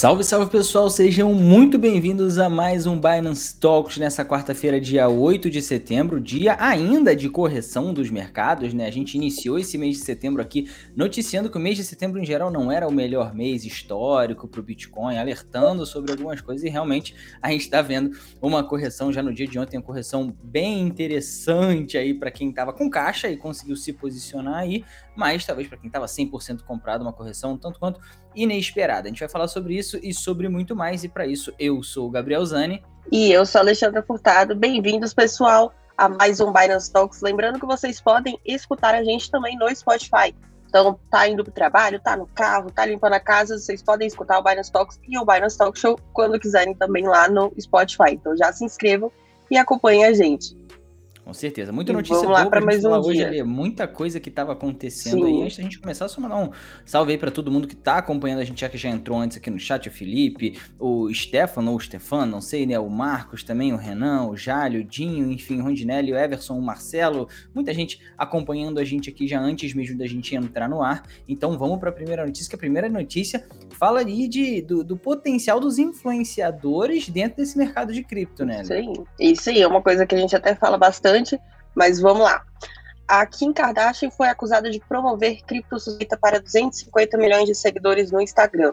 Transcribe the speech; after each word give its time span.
Salve, 0.00 0.24
salve 0.24 0.50
pessoal, 0.50 0.88
sejam 0.88 1.34
muito 1.34 1.76
bem-vindos 1.76 2.38
a 2.38 2.48
mais 2.48 2.86
um 2.86 2.98
Binance 2.98 3.60
Talks 3.60 3.98
nessa 3.98 4.24
quarta-feira, 4.24 4.80
dia 4.80 5.10
8 5.10 5.50
de 5.50 5.60
setembro, 5.60 6.18
dia 6.18 6.56
ainda 6.58 7.14
de 7.14 7.28
correção 7.28 7.92
dos 7.92 8.08
mercados, 8.08 8.72
né? 8.72 8.86
A 8.86 8.90
gente 8.90 9.14
iniciou 9.14 9.58
esse 9.58 9.76
mês 9.76 9.98
de 9.98 10.02
setembro 10.02 10.40
aqui 10.40 10.70
noticiando 10.96 11.50
que 11.50 11.58
o 11.58 11.60
mês 11.60 11.76
de 11.76 11.84
setembro 11.84 12.18
em 12.18 12.24
geral 12.24 12.50
não 12.50 12.72
era 12.72 12.88
o 12.88 12.90
melhor 12.90 13.34
mês 13.34 13.66
histórico 13.66 14.48
para 14.48 14.60
o 14.60 14.62
Bitcoin, 14.62 15.18
alertando 15.18 15.84
sobre 15.84 16.12
algumas 16.12 16.40
coisas 16.40 16.64
e 16.64 16.70
realmente 16.70 17.14
a 17.42 17.50
gente 17.50 17.64
está 17.64 17.82
vendo 17.82 18.16
uma 18.40 18.64
correção 18.64 19.12
já 19.12 19.22
no 19.22 19.34
dia 19.34 19.46
de 19.46 19.58
ontem, 19.58 19.76
uma 19.76 19.82
correção 19.82 20.34
bem 20.42 20.80
interessante 20.80 21.98
aí 21.98 22.14
para 22.14 22.30
quem 22.30 22.48
estava 22.48 22.72
com 22.72 22.88
caixa 22.88 23.28
e 23.28 23.36
conseguiu 23.36 23.76
se 23.76 23.92
posicionar 23.92 24.60
aí, 24.60 24.82
mas 25.14 25.44
talvez 25.44 25.68
para 25.68 25.76
quem 25.76 25.88
estava 25.88 26.06
100% 26.06 26.62
comprado, 26.62 27.02
uma 27.02 27.12
correção 27.12 27.54
tanto 27.58 27.78
quanto 27.78 28.00
inesperada. 28.34 29.06
A 29.06 29.08
gente 29.08 29.20
vai 29.20 29.28
falar 29.28 29.48
sobre 29.48 29.74
isso 29.74 29.98
e 30.02 30.12
sobre 30.14 30.48
muito 30.48 30.74
mais, 30.76 31.04
e 31.04 31.08
para 31.08 31.26
isso 31.26 31.52
eu 31.58 31.82
sou 31.82 32.08
o 32.08 32.10
Gabriel 32.10 32.44
Zani. 32.44 32.82
E 33.10 33.32
eu 33.32 33.44
sou 33.44 33.60
a 33.60 33.62
Alexandra 33.62 34.02
Furtado. 34.02 34.54
Bem-vindos, 34.54 35.12
pessoal, 35.12 35.72
a 35.96 36.08
mais 36.08 36.40
um 36.40 36.52
Binance 36.52 36.92
Talks. 36.92 37.20
Lembrando 37.22 37.58
que 37.58 37.66
vocês 37.66 38.00
podem 38.00 38.38
escutar 38.44 38.94
a 38.94 39.02
gente 39.02 39.30
também 39.30 39.56
no 39.58 39.74
Spotify. 39.74 40.34
Então, 40.68 40.98
tá 41.10 41.26
indo 41.28 41.42
pro 41.42 41.52
trabalho, 41.52 42.00
tá 42.00 42.16
no 42.16 42.28
carro, 42.28 42.70
tá 42.70 42.86
limpando 42.86 43.14
a 43.14 43.20
casa, 43.20 43.58
vocês 43.58 43.82
podem 43.82 44.06
escutar 44.06 44.38
o 44.38 44.42
Binance 44.42 44.70
Talks 44.70 45.00
e 45.08 45.18
o 45.18 45.24
Binance 45.24 45.58
Talk 45.58 45.76
Show 45.76 45.98
quando 46.12 46.38
quiserem 46.38 46.74
também 46.74 47.08
lá 47.08 47.28
no 47.28 47.52
Spotify. 47.60 48.12
Então 48.12 48.36
já 48.36 48.52
se 48.52 48.64
inscrevam 48.64 49.10
e 49.50 49.58
acompanhem 49.58 50.04
a 50.04 50.12
gente. 50.12 50.59
Com 51.24 51.34
certeza. 51.34 51.70
Muita 51.70 51.92
notícia 51.92 52.16
Vamos 52.16 52.38
boa 52.38 52.50
para 52.50 52.60
mais 52.60 52.84
um 52.84 52.90
hoje 52.90 53.22
ali. 53.22 53.42
Muita 53.42 53.86
coisa 53.86 54.18
que 54.18 54.28
estava 54.30 54.52
acontecendo 54.52 55.26
Sim. 55.26 55.36
aí. 55.36 55.42
Antes 55.42 55.56
da 55.58 55.62
gente 55.62 55.78
começar, 55.78 56.08
só 56.08 56.20
mandar 56.20 56.36
um 56.38 56.50
salve 56.84 57.12
aí 57.12 57.18
para 57.18 57.30
todo 57.30 57.50
mundo 57.50 57.68
que 57.68 57.74
está 57.74 57.98
acompanhando 57.98 58.40
a 58.40 58.44
gente, 58.44 58.60
já 58.60 58.68
que 58.68 58.78
já 58.78 58.88
entrou 58.88 59.18
antes 59.18 59.36
aqui 59.36 59.50
no 59.50 59.58
chat, 59.58 59.88
o 59.88 59.92
Felipe, 59.92 60.58
o 60.78 61.12
Stefano 61.12 61.72
ou 61.72 61.76
o 61.76 61.80
Stefano, 61.80 62.32
não 62.32 62.40
sei, 62.40 62.66
né? 62.66 62.78
O 62.78 62.88
Marcos 62.88 63.44
também, 63.44 63.72
o 63.72 63.76
Renan, 63.76 64.28
o 64.28 64.36
Jálio, 64.36 64.80
o 64.80 64.84
Dinho, 64.84 65.30
enfim, 65.30 65.60
o 65.60 65.64
Rondinelli, 65.64 66.12
o 66.12 66.16
Everson, 66.16 66.58
o 66.58 66.62
Marcelo. 66.62 67.28
Muita 67.54 67.74
gente 67.74 68.00
acompanhando 68.16 68.80
a 68.80 68.84
gente 68.84 69.10
aqui 69.10 69.28
já 69.28 69.40
antes 69.40 69.74
mesmo 69.74 69.98
da 69.98 70.06
gente 70.06 70.34
entrar 70.34 70.68
no 70.68 70.82
ar. 70.82 71.02
Então 71.28 71.56
vamos 71.58 71.78
para 71.78 71.90
a 71.90 71.92
primeira 71.92 72.24
notícia, 72.24 72.48
que 72.48 72.56
a 72.56 72.58
primeira 72.58 72.88
notícia 72.88 73.46
fala 73.78 74.00
ali 74.00 74.26
de, 74.26 74.62
do, 74.62 74.82
do 74.82 74.96
potencial 74.96 75.60
dos 75.60 75.78
influenciadores 75.78 77.08
dentro 77.08 77.36
desse 77.36 77.56
mercado 77.58 77.92
de 77.92 78.02
cripto, 78.02 78.44
né? 78.44 78.64
Sim, 78.64 78.92
isso 79.18 79.50
aí 79.50 79.60
é 79.60 79.66
uma 79.66 79.82
coisa 79.82 80.06
que 80.06 80.14
a 80.14 80.18
gente 80.18 80.34
até 80.34 80.54
fala 80.54 80.78
bastante 80.78 81.09
bastante, 81.10 81.40
mas 81.74 82.00
vamos 82.00 82.22
lá. 82.22 82.42
A 83.08 83.26
Kim 83.26 83.52
Kardashian 83.52 84.10
foi 84.10 84.28
acusada 84.28 84.70
de 84.70 84.78
promover 84.80 85.42
cripto 85.44 85.78
suspeita 85.80 86.16
para 86.16 86.40
250 86.40 87.18
milhões 87.18 87.46
de 87.46 87.54
seguidores 87.54 88.12
no 88.12 88.20
Instagram. 88.20 88.72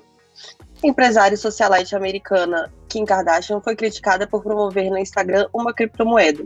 Empresária 0.84 1.36
socialite 1.36 1.96
americana 1.96 2.72
Kim 2.88 3.04
Kardashian 3.04 3.60
foi 3.62 3.76
criticada 3.76 4.28
por 4.28 4.44
promover 4.44 4.92
no 4.92 4.98
Instagram 4.98 5.48
uma 5.52 5.74
criptomoeda. 5.74 6.46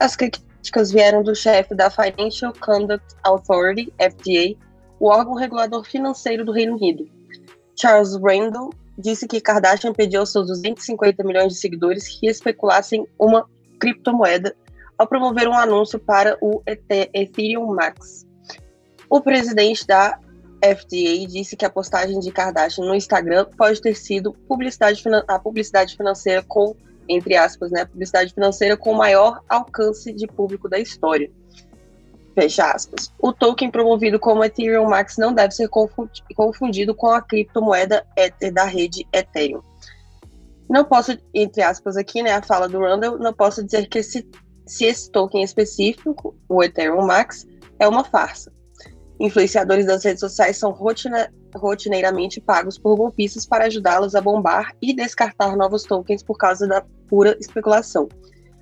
As 0.00 0.16
críticas 0.16 0.90
vieram 0.90 1.22
do 1.22 1.34
chefe 1.34 1.74
da 1.74 1.90
Financial 1.90 2.52
Conduct 2.58 3.14
Authority, 3.22 3.92
FDA, 3.98 4.56
o 4.98 5.08
órgão 5.08 5.34
regulador 5.34 5.84
financeiro 5.84 6.46
do 6.46 6.52
Reino 6.52 6.76
Unido. 6.76 7.06
Charles 7.76 8.16
Randall 8.16 8.70
disse 8.96 9.28
que 9.28 9.40
Kardashian 9.40 9.92
pediu 9.92 10.20
aos 10.20 10.32
seus 10.32 10.46
250 10.46 11.22
milhões 11.22 11.52
de 11.52 11.60
seguidores 11.60 12.08
que 12.08 12.26
especulassem 12.26 13.06
uma 13.18 13.46
criptomoeda 13.78 14.56
ao 14.98 15.06
promover 15.06 15.48
um 15.48 15.54
anúncio 15.54 15.98
para 15.98 16.36
o 16.42 16.60
Ethereum 17.14 17.72
Max. 17.74 18.26
O 19.08 19.20
presidente 19.20 19.86
da 19.86 20.18
FDA 20.62 21.24
disse 21.26 21.56
que 21.56 21.64
a 21.64 21.70
postagem 21.70 22.18
de 22.18 22.32
Kardashian 22.32 22.84
no 22.84 22.94
Instagram 22.94 23.46
pode 23.56 23.80
ter 23.80 23.94
sido 23.94 24.32
publicidade, 24.32 25.02
a 25.28 25.38
publicidade 25.38 25.96
financeira 25.96 26.42
com, 26.42 26.74
entre 27.08 27.36
aspas, 27.36 27.70
né, 27.70 27.84
publicidade 27.84 28.34
financeira 28.34 28.76
com 28.76 28.92
maior 28.92 29.40
alcance 29.48 30.12
de 30.12 30.26
público 30.26 30.68
da 30.68 30.80
história. 30.80 31.30
Fecha 32.34 32.72
aspas. 32.72 33.12
O 33.20 33.32
token 33.32 33.70
promovido 33.70 34.18
como 34.18 34.44
Ethereum 34.44 34.88
Max 34.88 35.16
não 35.16 35.32
deve 35.32 35.52
ser 35.52 35.68
confundido 35.68 36.94
com 36.94 37.08
a 37.08 37.22
criptomoeda 37.22 38.04
Ether 38.16 38.52
da 38.52 38.64
rede 38.64 39.06
Ethereum. 39.12 39.62
Não 40.68 40.84
posso, 40.84 41.16
entre 41.32 41.62
aspas 41.62 41.96
aqui, 41.96 42.22
né, 42.22 42.32
a 42.32 42.42
fala 42.42 42.68
do 42.68 42.80
Randall, 42.80 43.18
não 43.18 43.32
posso 43.32 43.64
dizer 43.64 43.88
que 43.88 44.00
esse 44.00 44.28
se 44.68 44.84
esse 44.84 45.10
token 45.10 45.42
específico, 45.42 46.36
o 46.48 46.62
Ethereum 46.62 47.06
Max, 47.06 47.46
é 47.78 47.88
uma 47.88 48.04
farsa. 48.04 48.52
Influenciadores 49.18 49.86
das 49.86 50.04
redes 50.04 50.20
sociais 50.20 50.56
são 50.58 50.70
rotina, 50.70 51.32
rotineiramente 51.56 52.40
pagos 52.40 52.78
por 52.78 52.96
golpistas 52.96 53.46
para 53.46 53.64
ajudá-los 53.64 54.14
a 54.14 54.20
bombar 54.20 54.76
e 54.80 54.94
descartar 54.94 55.56
novos 55.56 55.82
tokens 55.82 56.22
por 56.22 56.36
causa 56.36 56.68
da 56.68 56.84
pura 57.08 57.36
especulação. 57.40 58.08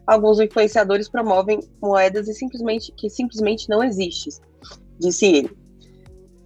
Alguns 0.06 0.40
influenciadores 0.40 1.08
promovem 1.08 1.60
moedas 1.82 2.26
simplesmente, 2.38 2.92
que 2.92 3.10
simplesmente 3.10 3.68
não 3.68 3.82
existem, 3.82 4.32
disse 4.98 5.26
ele. 5.26 5.66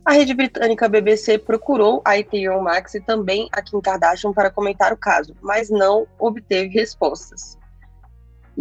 A 0.04 0.14
rede 0.14 0.32
britânica 0.32 0.88
BBC 0.88 1.38
procurou 1.38 2.00
a 2.04 2.18
Ethereum 2.18 2.62
Max 2.62 2.94
e 2.94 3.00
também 3.00 3.48
a 3.52 3.60
Kim 3.60 3.80
Kardashian 3.80 4.32
para 4.32 4.50
comentar 4.50 4.92
o 4.92 4.96
caso, 4.96 5.36
mas 5.42 5.68
não 5.68 6.06
obteve 6.18 6.68
respostas. 6.68 7.59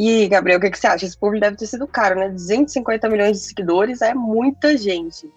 E, 0.01 0.29
Gabriel, 0.29 0.59
o 0.59 0.61
que, 0.61 0.69
que 0.71 0.79
você 0.79 0.87
acha? 0.87 1.05
Esse 1.05 1.17
público 1.17 1.41
deve 1.41 1.57
ter 1.57 1.67
sido 1.67 1.85
caro, 1.85 2.17
né? 2.17 2.29
250 2.29 3.09
milhões 3.09 3.37
de 3.37 3.43
seguidores 3.43 4.01
é 4.01 4.13
muita 4.13 4.77
gente. 4.77 5.29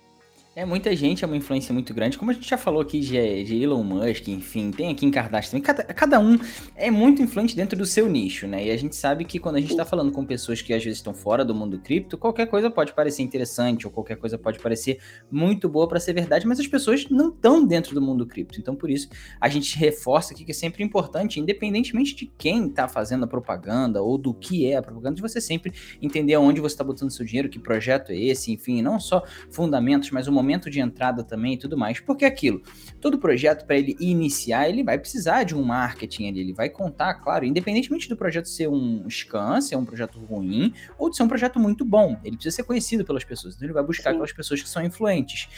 É 0.54 0.66
muita 0.66 0.94
gente, 0.94 1.24
é 1.24 1.26
uma 1.26 1.36
influência 1.36 1.72
muito 1.72 1.94
grande. 1.94 2.18
Como 2.18 2.30
a 2.30 2.34
gente 2.34 2.46
já 2.46 2.58
falou 2.58 2.82
aqui 2.82 3.00
de, 3.00 3.44
de 3.44 3.62
Elon 3.62 3.82
Musk, 3.82 4.28
enfim, 4.28 4.70
tem 4.70 4.90
aqui 4.90 5.06
em 5.06 5.10
Kardashian 5.10 5.52
também. 5.52 5.62
Cada, 5.62 5.82
cada, 5.82 6.20
um 6.20 6.38
é 6.76 6.90
muito 6.90 7.22
influente 7.22 7.56
dentro 7.56 7.78
do 7.78 7.86
seu 7.86 8.06
nicho, 8.06 8.46
né? 8.46 8.66
E 8.66 8.70
a 8.70 8.76
gente 8.76 8.94
sabe 8.94 9.24
que 9.24 9.38
quando 9.38 9.56
a 9.56 9.60
gente 9.60 9.70
está 9.70 9.86
falando 9.86 10.12
com 10.12 10.26
pessoas 10.26 10.60
que 10.60 10.74
às 10.74 10.84
vezes 10.84 10.98
estão 10.98 11.14
fora 11.14 11.42
do 11.42 11.54
mundo 11.54 11.78
cripto, 11.78 12.18
qualquer 12.18 12.48
coisa 12.48 12.70
pode 12.70 12.92
parecer 12.92 13.22
interessante 13.22 13.86
ou 13.86 13.90
qualquer 13.90 14.16
coisa 14.16 14.36
pode 14.36 14.58
parecer 14.58 14.98
muito 15.30 15.70
boa 15.70 15.88
para 15.88 15.98
ser 15.98 16.12
verdade, 16.12 16.46
mas 16.46 16.60
as 16.60 16.66
pessoas 16.66 17.08
não 17.08 17.30
estão 17.30 17.64
dentro 17.64 17.94
do 17.94 18.02
mundo 18.02 18.26
cripto. 18.26 18.60
Então, 18.60 18.76
por 18.76 18.90
isso, 18.90 19.08
a 19.40 19.48
gente 19.48 19.74
reforça 19.78 20.34
aqui 20.34 20.44
que 20.44 20.50
é 20.50 20.54
sempre 20.54 20.84
importante, 20.84 21.40
independentemente 21.40 22.14
de 22.14 22.26
quem 22.26 22.66
está 22.66 22.86
fazendo 22.86 23.24
a 23.24 23.26
propaganda 23.26 24.02
ou 24.02 24.18
do 24.18 24.34
que 24.34 24.66
é 24.66 24.76
a 24.76 24.82
propaganda, 24.82 25.14
de 25.14 25.22
você 25.22 25.40
sempre 25.40 25.72
entender 26.02 26.34
aonde 26.34 26.60
você 26.60 26.74
está 26.74 26.84
botando 26.84 27.10
seu 27.10 27.24
dinheiro, 27.24 27.48
que 27.48 27.58
projeto 27.58 28.12
é 28.12 28.16
esse, 28.18 28.52
enfim, 28.52 28.82
não 28.82 29.00
só 29.00 29.24
fundamentos, 29.48 30.10
mas 30.10 30.28
uma 30.28 30.41
momento 30.42 30.70
de 30.70 30.80
entrada 30.80 31.22
também 31.22 31.54
e 31.54 31.56
tudo 31.56 31.76
mais. 31.76 32.00
Porque 32.00 32.24
aquilo, 32.24 32.62
todo 33.00 33.18
projeto 33.18 33.64
para 33.66 33.76
ele 33.76 33.96
iniciar, 34.00 34.68
ele 34.68 34.82
vai 34.82 34.98
precisar 34.98 35.44
de 35.44 35.54
um 35.54 35.62
marketing 35.62 36.28
ali, 36.28 36.40
ele 36.40 36.52
vai 36.52 36.68
contar, 36.68 37.14
claro, 37.14 37.44
independentemente 37.44 38.08
do 38.08 38.16
projeto 38.16 38.48
ser 38.48 38.68
um 38.68 39.08
scan, 39.08 39.60
ser 39.60 39.76
um 39.76 39.84
projeto 39.84 40.18
ruim, 40.18 40.74
ou 40.98 41.10
de 41.10 41.16
ser 41.16 41.22
um 41.22 41.28
projeto 41.28 41.58
muito 41.58 41.84
bom, 41.84 42.16
ele 42.24 42.36
precisa 42.36 42.56
ser 42.56 42.64
conhecido 42.64 43.04
pelas 43.04 43.24
pessoas, 43.24 43.54
então 43.54 43.66
ele 43.66 43.72
vai 43.72 43.82
buscar 43.82 44.10
Sim. 44.10 44.16
aquelas 44.16 44.32
pessoas 44.32 44.62
que 44.62 44.68
são 44.68 44.82
influentes. 44.82 45.48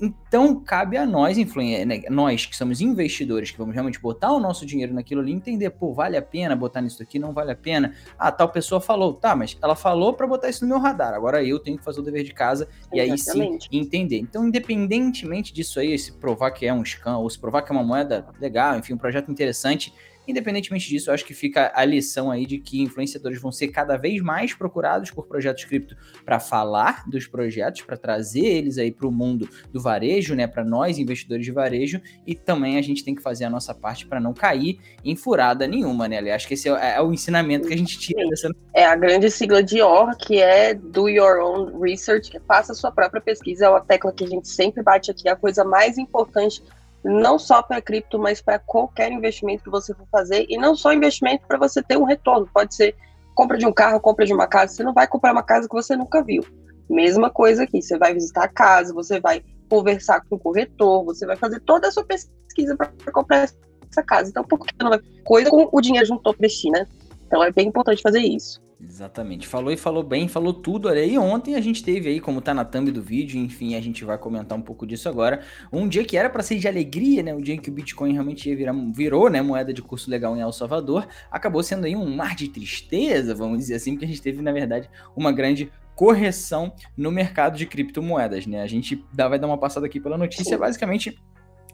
Então, 0.00 0.60
cabe 0.60 0.96
a 0.96 1.06
nós, 1.06 1.36
né, 1.36 2.02
nós 2.10 2.46
que 2.46 2.56
somos 2.56 2.80
investidores, 2.80 3.50
que 3.50 3.58
vamos 3.58 3.74
realmente 3.74 4.00
botar 4.00 4.32
o 4.32 4.40
nosso 4.40 4.66
dinheiro 4.66 4.92
naquilo 4.94 5.20
ali, 5.20 5.32
entender, 5.32 5.70
pô, 5.70 5.92
vale 5.92 6.16
a 6.16 6.22
pena 6.22 6.54
botar 6.54 6.80
nisso 6.80 7.02
aqui, 7.02 7.18
não 7.18 7.32
vale 7.32 7.52
a 7.52 7.56
pena. 7.56 7.94
Ah, 8.18 8.30
tal 8.30 8.48
pessoa 8.48 8.80
falou, 8.80 9.14
tá, 9.14 9.34
mas 9.34 9.56
ela 9.62 9.74
falou 9.74 10.14
para 10.14 10.26
botar 10.26 10.48
isso 10.48 10.64
no 10.64 10.68
meu 10.68 10.78
radar, 10.78 11.14
agora 11.14 11.42
eu 11.42 11.58
tenho 11.58 11.78
que 11.78 11.84
fazer 11.84 12.00
o 12.00 12.02
dever 12.02 12.24
de 12.24 12.32
casa 12.32 12.68
Exatamente. 12.92 12.96
e 12.96 13.00
aí 13.00 13.18
sim 13.18 13.58
entender. 13.72 14.16
Então, 14.34 14.48
independentemente 14.48 15.54
disso 15.54 15.78
aí, 15.78 15.96
se 15.96 16.10
provar 16.10 16.50
que 16.50 16.66
é 16.66 16.74
um 16.74 16.84
scan 16.84 17.18
ou 17.18 17.30
se 17.30 17.38
provar 17.38 17.62
que 17.62 17.70
é 17.70 17.72
uma 17.72 17.84
moeda 17.84 18.26
legal, 18.40 18.76
enfim, 18.76 18.92
um 18.92 18.98
projeto 18.98 19.30
interessante, 19.30 19.94
Independentemente 20.26 20.88
disso, 20.88 21.10
eu 21.10 21.14
acho 21.14 21.24
que 21.24 21.34
fica 21.34 21.72
a 21.74 21.84
lição 21.84 22.30
aí 22.30 22.46
de 22.46 22.58
que 22.58 22.82
influenciadores 22.82 23.40
vão 23.40 23.52
ser 23.52 23.68
cada 23.68 23.96
vez 23.96 24.22
mais 24.22 24.54
procurados 24.54 25.10
por 25.10 25.26
projetos 25.26 25.64
cripto 25.64 25.96
para 26.24 26.40
falar 26.40 27.08
dos 27.08 27.26
projetos, 27.26 27.82
para 27.82 27.96
trazer 27.96 28.44
eles 28.44 28.78
aí 28.78 28.90
para 28.90 29.06
o 29.06 29.12
mundo 29.12 29.48
do 29.72 29.80
varejo, 29.80 30.34
né, 30.34 30.46
para 30.46 30.64
nós 30.64 30.98
investidores 30.98 31.44
de 31.44 31.52
varejo, 31.52 32.00
e 32.26 32.34
também 32.34 32.78
a 32.78 32.82
gente 32.82 33.04
tem 33.04 33.14
que 33.14 33.22
fazer 33.22 33.44
a 33.44 33.50
nossa 33.50 33.74
parte 33.74 34.06
para 34.06 34.20
não 34.20 34.32
cair 34.32 34.78
em 35.04 35.14
furada 35.14 35.66
nenhuma, 35.66 36.08
né? 36.08 36.18
Acho 36.32 36.48
que 36.48 36.54
esse 36.54 36.68
é, 36.68 36.96
é, 36.96 37.02
o 37.02 37.12
ensinamento 37.12 37.68
que 37.68 37.74
a 37.74 37.78
gente 37.78 37.98
tira 37.98 38.26
dessa. 38.28 38.50
É 38.72 38.84
a 38.84 38.96
grande 38.96 39.30
sigla 39.30 39.62
de 39.62 39.82
OR, 39.82 40.16
que 40.16 40.40
é 40.40 40.74
Do 40.74 41.08
Your 41.08 41.38
Own 41.40 41.80
Research, 41.80 42.30
que 42.30 42.40
faça 42.40 42.72
a 42.72 42.74
sua 42.74 42.90
própria 42.90 43.20
pesquisa, 43.20 43.66
é 43.66 43.68
uma 43.68 43.80
tecla 43.80 44.12
que 44.12 44.24
a 44.24 44.28
gente 44.28 44.48
sempre 44.48 44.82
bate 44.82 45.10
aqui, 45.10 45.28
é 45.28 45.32
a 45.32 45.36
coisa 45.36 45.64
mais 45.64 45.98
importante 45.98 46.62
não 47.04 47.38
só 47.38 47.62
para 47.62 47.82
cripto, 47.82 48.18
mas 48.18 48.40
para 48.40 48.58
qualquer 48.58 49.12
investimento 49.12 49.64
que 49.64 49.70
você 49.70 49.94
for 49.94 50.06
fazer, 50.10 50.46
e 50.48 50.56
não 50.56 50.74
só 50.74 50.92
investimento 50.92 51.46
para 51.46 51.58
você 51.58 51.82
ter 51.82 51.98
um 51.98 52.04
retorno, 52.04 52.48
pode 52.52 52.74
ser 52.74 52.96
compra 53.34 53.58
de 53.58 53.66
um 53.66 53.72
carro, 53.72 54.00
compra 54.00 54.24
de 54.24 54.32
uma 54.32 54.46
casa, 54.46 54.72
você 54.72 54.82
não 54.82 54.94
vai 54.94 55.06
comprar 55.06 55.32
uma 55.32 55.42
casa 55.42 55.68
que 55.68 55.74
você 55.74 55.96
nunca 55.96 56.22
viu. 56.22 56.42
Mesma 56.88 57.30
coisa 57.30 57.64
aqui, 57.64 57.82
você 57.82 57.98
vai 57.98 58.14
visitar 58.14 58.44
a 58.44 58.48
casa, 58.48 58.94
você 58.94 59.20
vai 59.20 59.42
conversar 59.68 60.20
com 60.28 60.36
o 60.36 60.38
corretor, 60.38 61.04
você 61.04 61.26
vai 61.26 61.36
fazer 61.36 61.60
toda 61.60 61.88
a 61.88 61.90
sua 61.90 62.04
pesquisa 62.04 62.76
para 62.76 63.12
comprar 63.12 63.48
essa 63.90 64.02
casa. 64.02 64.30
Então, 64.30 64.44
por 64.44 64.58
que 64.58 64.72
não 64.80 64.90
vai? 64.90 65.00
Coisa 65.24 65.50
com 65.50 65.68
o 65.72 65.80
dinheiro 65.80 66.06
juntou 66.06 66.32
para 66.32 66.48
né? 66.72 66.86
Então, 67.26 67.42
é 67.42 67.50
bem 67.50 67.68
importante 67.68 68.02
fazer 68.02 68.20
isso. 68.20 68.62
Exatamente. 68.80 69.46
Falou 69.46 69.72
e 69.72 69.76
falou 69.76 70.02
bem, 70.02 70.28
falou 70.28 70.52
tudo. 70.52 70.88
Olha, 70.88 71.04
e 71.04 71.16
ontem 71.18 71.54
a 71.54 71.60
gente 71.60 71.82
teve 71.82 72.08
aí, 72.08 72.20
como 72.20 72.40
tá 72.40 72.52
na 72.52 72.64
thumb 72.64 72.90
do 72.90 73.02
vídeo, 73.02 73.38
enfim, 73.40 73.74
a 73.74 73.80
gente 73.80 74.04
vai 74.04 74.18
comentar 74.18 74.58
um 74.58 74.62
pouco 74.62 74.86
disso 74.86 75.08
agora. 75.08 75.42
Um 75.72 75.88
dia 75.88 76.04
que 76.04 76.16
era 76.16 76.28
para 76.28 76.42
ser 76.42 76.58
de 76.58 76.68
alegria, 76.68 77.22
né? 77.22 77.34
Um 77.34 77.40
dia 77.40 77.54
em 77.54 77.58
que 77.58 77.70
o 77.70 77.72
Bitcoin 77.72 78.12
realmente 78.12 78.48
ia 78.48 78.56
virar, 78.56 78.74
virou, 78.92 79.30
né, 79.30 79.40
moeda 79.40 79.72
de 79.72 79.80
curso 79.80 80.10
legal 80.10 80.36
em 80.36 80.40
El 80.40 80.52
Salvador, 80.52 81.06
acabou 81.30 81.62
sendo 81.62 81.86
aí 81.86 81.96
um 81.96 82.14
mar 82.14 82.34
de 82.34 82.48
tristeza, 82.48 83.34
vamos 83.34 83.58
dizer 83.58 83.76
assim, 83.76 83.92
porque 83.92 84.04
a 84.04 84.08
gente 84.08 84.22
teve, 84.22 84.42
na 84.42 84.52
verdade, 84.52 84.90
uma 85.16 85.32
grande 85.32 85.70
correção 85.94 86.72
no 86.96 87.10
mercado 87.10 87.56
de 87.56 87.66
criptomoedas, 87.66 88.46
né? 88.46 88.60
A 88.60 88.66
gente 88.66 89.04
dá, 89.12 89.28
vai 89.28 89.38
dar 89.38 89.46
uma 89.46 89.58
passada 89.58 89.86
aqui 89.86 90.00
pela 90.00 90.18
notícia, 90.18 90.58
basicamente 90.58 91.16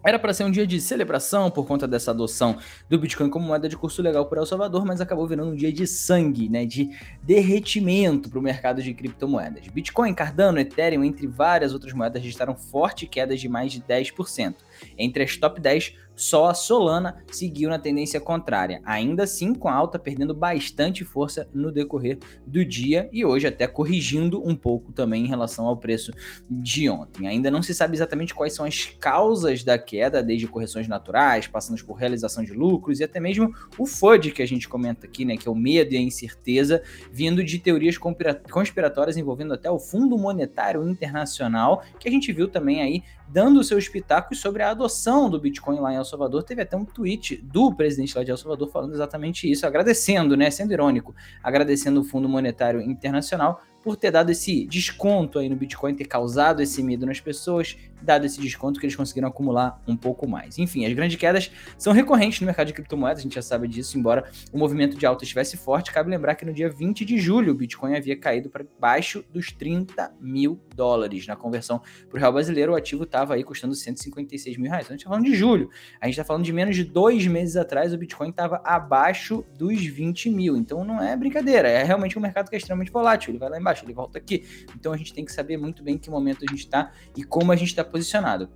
era 0.04 0.18
para 0.18 0.32
ser 0.32 0.44
um 0.44 0.50
dia 0.50 0.66
de 0.66 0.80
celebração 0.80 1.50
por 1.50 1.66
conta 1.66 1.86
dessa 1.86 2.10
adoção 2.10 2.58
do 2.88 2.98
Bitcoin 2.98 3.28
como 3.28 3.46
moeda 3.46 3.68
de 3.68 3.76
curso 3.76 4.02
legal 4.02 4.26
por 4.26 4.38
El 4.38 4.46
Salvador, 4.46 4.84
mas 4.84 5.00
acabou 5.00 5.26
virando 5.26 5.52
um 5.52 5.56
dia 5.56 5.72
de 5.72 5.86
sangue, 5.86 6.48
né, 6.48 6.64
de 6.64 6.90
derretimento 7.22 8.30
para 8.30 8.38
o 8.38 8.42
mercado 8.42 8.82
de 8.82 8.94
criptomoedas. 8.94 9.66
Bitcoin, 9.68 10.14
Cardano, 10.14 10.58
Ethereum, 10.58 11.04
entre 11.04 11.26
várias 11.26 11.72
outras 11.72 11.92
moedas, 11.92 12.22
registraram 12.22 12.56
forte 12.56 13.06
quedas 13.06 13.40
de 13.40 13.48
mais 13.48 13.72
de 13.72 13.80
10%. 13.80 14.54
Entre 14.96 15.22
as 15.22 15.36
top 15.36 15.60
10, 15.60 15.94
só 16.14 16.50
a 16.50 16.54
Solana 16.54 17.24
seguiu 17.30 17.70
na 17.70 17.78
tendência 17.78 18.20
contrária, 18.20 18.80
ainda 18.84 19.24
assim 19.24 19.54
com 19.54 19.68
a 19.68 19.74
alta 19.74 19.98
perdendo 19.98 20.34
bastante 20.34 21.04
força 21.04 21.48
no 21.52 21.72
decorrer 21.72 22.18
do 22.46 22.64
dia 22.64 23.08
e 23.12 23.24
hoje 23.24 23.46
até 23.46 23.66
corrigindo 23.66 24.46
um 24.46 24.54
pouco 24.54 24.92
também 24.92 25.24
em 25.24 25.28
relação 25.28 25.66
ao 25.66 25.76
preço 25.76 26.12
de 26.50 26.90
ontem. 26.90 27.26
Ainda 27.26 27.50
não 27.50 27.62
se 27.62 27.74
sabe 27.74 27.96
exatamente 27.96 28.34
quais 28.34 28.54
são 28.54 28.66
as 28.66 28.86
causas 28.98 29.64
da 29.64 29.78
queda, 29.78 30.22
desde 30.22 30.46
correções 30.46 30.86
naturais, 30.86 31.46
passando 31.46 31.82
por 31.84 31.94
realização 31.94 32.44
de 32.44 32.52
lucros 32.52 33.00
e 33.00 33.04
até 33.04 33.18
mesmo 33.18 33.54
o 33.78 33.86
FUD 33.86 34.32
que 34.32 34.42
a 34.42 34.46
gente 34.46 34.68
comenta 34.68 35.06
aqui, 35.06 35.24
né, 35.24 35.36
que 35.36 35.48
é 35.48 35.50
o 35.50 35.54
medo 35.54 35.94
e 35.94 35.96
a 35.96 36.00
incerteza, 36.00 36.82
vindo 37.10 37.42
de 37.42 37.58
teorias 37.58 37.96
conspiratórias 37.98 39.16
envolvendo 39.16 39.54
até 39.54 39.70
o 39.70 39.78
Fundo 39.78 40.18
Monetário 40.18 40.86
Internacional, 40.88 41.82
que 41.98 42.08
a 42.08 42.12
gente 42.12 42.32
viu 42.32 42.48
também 42.48 42.82
aí 42.82 43.02
dando 43.32 43.62
seus 43.62 43.88
pitacos 43.88 44.40
sobre 44.40 44.62
a 44.62 44.70
adoção 44.70 45.30
do 45.30 45.38
Bitcoin 45.38 45.78
lá 45.78 45.92
em 45.92 45.96
El 45.96 46.04
Salvador. 46.04 46.42
Teve 46.42 46.62
até 46.62 46.76
um 46.76 46.84
tweet 46.84 47.36
do 47.36 47.72
presidente 47.72 48.16
lá 48.16 48.24
de 48.24 48.30
El 48.30 48.36
Salvador 48.36 48.68
falando 48.70 48.92
exatamente 48.92 49.50
isso, 49.50 49.66
agradecendo, 49.66 50.36
né, 50.36 50.50
sendo 50.50 50.72
irônico, 50.72 51.14
agradecendo 51.42 52.00
o 52.00 52.04
Fundo 52.04 52.28
Monetário 52.28 52.80
Internacional 52.80 53.62
por 53.82 53.96
ter 53.96 54.10
dado 54.10 54.30
esse 54.30 54.66
desconto 54.66 55.38
aí 55.38 55.48
no 55.48 55.56
Bitcoin, 55.56 55.94
ter 55.94 56.06
causado 56.06 56.60
esse 56.62 56.82
medo 56.82 57.06
nas 57.06 57.20
pessoas, 57.20 57.76
dado 58.02 58.26
esse 58.26 58.40
desconto 58.40 58.78
que 58.80 58.86
eles 58.86 58.96
conseguiram 58.96 59.28
acumular 59.28 59.80
um 59.86 59.96
pouco 59.96 60.26
mais. 60.28 60.58
Enfim, 60.58 60.86
as 60.86 60.92
grandes 60.92 61.16
quedas 61.16 61.50
são 61.78 61.92
recorrentes 61.92 62.40
no 62.40 62.46
mercado 62.46 62.68
de 62.68 62.72
criptomoedas, 62.72 63.20
a 63.20 63.22
gente 63.22 63.34
já 63.34 63.42
sabe 63.42 63.68
disso, 63.68 63.98
embora 63.98 64.30
o 64.52 64.58
movimento 64.58 64.96
de 64.96 65.06
alta 65.06 65.24
estivesse 65.24 65.56
forte. 65.56 65.92
Cabe 65.92 66.10
lembrar 66.10 66.34
que 66.34 66.44
no 66.44 66.52
dia 66.52 66.68
20 66.68 67.04
de 67.04 67.18
julho 67.18 67.52
o 67.52 67.54
Bitcoin 67.54 67.96
havia 67.96 68.16
caído 68.16 68.48
para 68.48 68.64
baixo 68.78 69.24
dos 69.32 69.52
30 69.52 70.12
mil 70.20 70.60
dólares. 70.74 71.26
Na 71.26 71.36
conversão 71.36 71.80
para 72.08 72.16
o 72.16 72.20
real 72.20 72.32
brasileiro, 72.32 72.72
o 72.72 72.76
ativo 72.76 73.04
estava 73.04 73.34
aí 73.34 73.44
custando 73.44 73.74
156 73.74 74.56
mil 74.56 74.70
reais. 74.70 74.86
Então 74.86 74.94
a 74.94 74.96
gente 74.96 75.00
está 75.00 75.10
falando 75.10 75.24
de 75.24 75.34
julho, 75.34 75.70
a 76.00 76.06
gente 76.06 76.14
está 76.14 76.24
falando 76.24 76.44
de 76.44 76.52
menos 76.52 76.76
de 76.76 76.84
dois 76.84 77.26
meses 77.26 77.56
atrás, 77.56 77.92
o 77.92 77.98
Bitcoin 77.98 78.30
estava 78.30 78.60
abaixo 78.64 79.44
dos 79.56 79.84
20 79.84 80.30
mil. 80.30 80.56
Então 80.56 80.84
não 80.84 81.02
é 81.02 81.16
brincadeira, 81.16 81.68
é 81.68 81.82
realmente 81.82 82.18
um 82.18 82.22
mercado 82.22 82.48
que 82.48 82.56
é 82.56 82.58
extremamente 82.58 82.90
volátil, 82.90 83.30
ele 83.30 83.38
vai 83.38 83.50
lá 83.50 83.58
embaixo, 83.58 83.69
ele 83.84 83.92
volta 83.92 84.18
aqui. 84.18 84.44
Então 84.74 84.92
a 84.92 84.96
gente 84.96 85.12
tem 85.12 85.24
que 85.24 85.32
saber 85.32 85.56
muito 85.56 85.82
bem 85.82 85.94
em 85.94 85.98
que 85.98 86.10
momento 86.10 86.44
a 86.46 86.50
gente 86.50 86.64
está 86.64 86.92
e 87.16 87.22
como 87.22 87.52
a 87.52 87.56
gente 87.56 87.68
está 87.68 87.84
posicionado. 87.84 88.48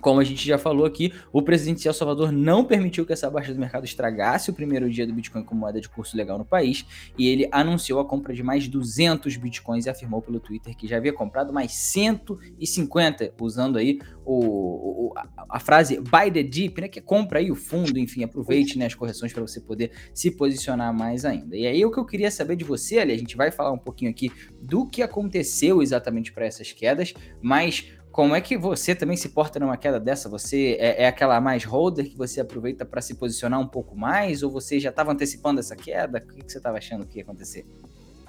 Como 0.00 0.20
a 0.20 0.24
gente 0.24 0.46
já 0.46 0.58
falou 0.58 0.84
aqui, 0.84 1.12
o 1.32 1.42
presidente 1.42 1.82
de 1.82 1.88
El 1.88 1.94
Salvador 1.94 2.30
não 2.30 2.64
permitiu 2.64 3.04
que 3.06 3.12
essa 3.12 3.28
baixa 3.30 3.52
do 3.52 3.58
mercado 3.58 3.84
estragasse 3.84 4.50
o 4.50 4.52
primeiro 4.54 4.88
dia 4.90 5.06
do 5.06 5.12
Bitcoin 5.12 5.42
como 5.42 5.60
moeda 5.60 5.80
de 5.80 5.88
curso 5.88 6.16
legal 6.16 6.38
no 6.38 6.44
país, 6.44 6.84
e 7.18 7.28
ele 7.28 7.48
anunciou 7.50 8.00
a 8.00 8.04
compra 8.04 8.34
de 8.34 8.42
mais 8.42 8.68
200 8.68 9.36
Bitcoins 9.36 9.86
e 9.86 9.90
afirmou 9.90 10.22
pelo 10.22 10.40
Twitter 10.40 10.76
que 10.76 10.86
já 10.86 10.96
havia 10.96 11.12
comprado 11.12 11.52
mais 11.52 11.72
150, 11.72 13.32
usando 13.40 13.78
aí 13.78 14.00
o, 14.24 15.08
o 15.08 15.12
a, 15.48 15.60
frase 15.60 16.00
buy 16.00 16.30
the 16.30 16.42
dip, 16.42 16.80
né, 16.80 16.88
que 16.88 16.98
é 16.98 17.02
compra 17.02 17.38
aí 17.38 17.50
o 17.50 17.54
fundo, 17.54 17.98
enfim, 17.98 18.24
aproveite 18.24 18.78
né, 18.78 18.86
as 18.86 18.94
correções 18.94 19.32
para 19.32 19.42
você 19.42 19.60
poder 19.60 19.92
se 20.12 20.30
posicionar 20.30 20.92
mais 20.92 21.24
ainda. 21.24 21.56
E 21.56 21.66
aí 21.66 21.84
o 21.84 21.90
que 21.90 21.98
eu 21.98 22.04
queria 22.04 22.30
saber 22.30 22.56
de 22.56 22.64
você, 22.64 22.98
ali, 22.98 23.12
a 23.12 23.18
gente 23.18 23.36
vai 23.36 23.50
falar 23.50 23.72
um 23.72 23.78
pouquinho 23.78 24.10
aqui 24.10 24.30
do 24.60 24.86
que 24.86 25.02
aconteceu 25.02 25.82
exatamente 25.82 26.32
para 26.32 26.46
essas 26.46 26.72
quedas, 26.72 27.14
mas 27.40 27.92
como 28.16 28.34
é 28.34 28.40
que 28.40 28.56
você 28.56 28.94
também 28.94 29.14
se 29.14 29.28
porta 29.28 29.60
numa 29.60 29.76
queda 29.76 30.00
dessa? 30.00 30.26
Você 30.30 30.78
é, 30.80 31.02
é 31.02 31.06
aquela 31.06 31.38
mais 31.38 31.64
holder 31.64 32.08
que 32.08 32.16
você 32.16 32.40
aproveita 32.40 32.82
para 32.82 33.02
se 33.02 33.14
posicionar 33.14 33.60
um 33.60 33.66
pouco 33.66 33.94
mais? 33.94 34.42
Ou 34.42 34.50
você 34.50 34.80
já 34.80 34.88
estava 34.88 35.12
antecipando 35.12 35.60
essa 35.60 35.76
queda? 35.76 36.16
O 36.16 36.32
que, 36.32 36.42
que 36.42 36.50
você 36.50 36.56
estava 36.56 36.78
achando 36.78 37.04
que 37.04 37.18
ia 37.18 37.22
acontecer? 37.22 37.66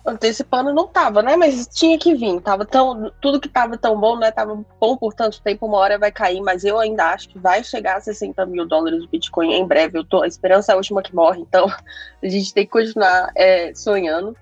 Antecipando 0.05 0.73
não 0.73 0.89
tava, 0.89 1.21
né? 1.21 1.37
Mas 1.37 1.69
tinha 1.69 1.97
que 1.97 2.13
vir. 2.13 2.41
Tava 2.41 2.65
tão, 2.65 3.09
tudo 3.21 3.39
que 3.39 3.47
tava 3.47 3.77
tão 3.77 3.97
bom, 3.97 4.19
né? 4.19 4.29
Tava 4.29 4.61
bom 4.77 4.97
por 4.97 5.13
tanto 5.13 5.41
tempo, 5.41 5.65
uma 5.65 5.77
hora 5.77 5.97
vai 5.97 6.11
cair, 6.11 6.41
mas 6.41 6.65
eu 6.65 6.77
ainda 6.77 7.05
acho 7.13 7.29
que 7.29 7.39
vai 7.39 7.63
chegar 7.63 7.95
a 7.95 8.01
60 8.01 8.45
mil 8.45 8.67
dólares 8.67 9.03
de 9.03 9.07
Bitcoin 9.07 9.53
em 9.53 9.65
breve. 9.65 9.99
Eu 9.99 10.03
tô, 10.03 10.21
a 10.21 10.27
esperança 10.27 10.73
é 10.73 10.75
a 10.75 10.77
última 10.77 11.01
que 11.01 11.15
morre, 11.15 11.39
então 11.39 11.65
a 12.21 12.27
gente 12.27 12.53
tem 12.53 12.65
que 12.65 12.71
continuar 12.73 13.31
é, 13.37 13.73
sonhando. 13.73 14.35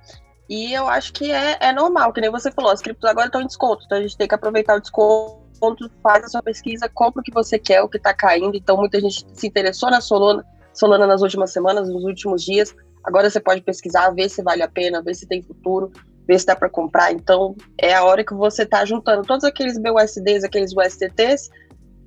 E 0.49 0.73
eu 0.73 0.87
acho 0.87 1.11
que 1.13 1.31
é, 1.31 1.57
é 1.59 1.73
normal, 1.73 2.13
que 2.13 2.21
nem 2.21 2.29
você 2.29 2.51
falou, 2.51 2.71
as 2.71 2.81
criptos 2.81 3.09
agora 3.09 3.27
estão 3.27 3.41
em 3.41 3.47
desconto, 3.47 3.83
então 3.85 3.97
a 3.97 4.01
gente 4.01 4.15
tem 4.15 4.27
que 4.27 4.35
aproveitar 4.35 4.75
o 4.75 4.79
desconto, 4.79 5.89
faz 6.03 6.23
a 6.25 6.27
sua 6.27 6.43
pesquisa, 6.43 6.89
compra 6.89 7.21
o 7.21 7.23
que 7.23 7.33
você 7.33 7.57
quer, 7.57 7.81
o 7.81 7.89
que 7.89 7.97
está 7.97 8.13
caindo. 8.13 8.55
Então 8.55 8.77
muita 8.77 8.99
gente 8.99 9.25
se 9.33 9.47
interessou 9.47 9.89
na 9.89 10.01
Solana, 10.01 10.45
Solana 10.73 11.07
nas 11.07 11.21
últimas 11.21 11.51
semanas, 11.51 11.89
nos 11.89 12.03
últimos 12.03 12.43
dias. 12.43 12.75
Agora 13.03 13.29
você 13.29 13.39
pode 13.39 13.61
pesquisar, 13.61 14.09
ver 14.11 14.29
se 14.29 14.43
vale 14.43 14.61
a 14.61 14.67
pena, 14.67 15.01
ver 15.01 15.15
se 15.15 15.27
tem 15.27 15.41
futuro, 15.41 15.91
ver 16.27 16.39
se 16.39 16.45
dá 16.45 16.55
para 16.55 16.69
comprar. 16.69 17.11
Então 17.11 17.55
é 17.79 17.93
a 17.93 18.03
hora 18.03 18.23
que 18.23 18.33
você 18.33 18.63
está 18.63 18.85
juntando 18.85 19.23
todos 19.23 19.43
aqueles 19.43 19.77
BUSDs, 19.79 20.43
aqueles 20.43 20.71
USDTs, 20.75 21.49